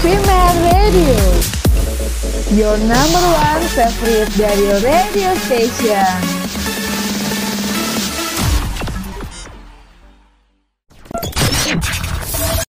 Female 0.00 0.56
Radio 0.66 1.20
Your 2.56 2.76
number 2.78 3.22
one 3.38 3.62
favorite 3.70 4.34
dari 4.34 4.82
radio 4.82 5.34
station 5.46 6.39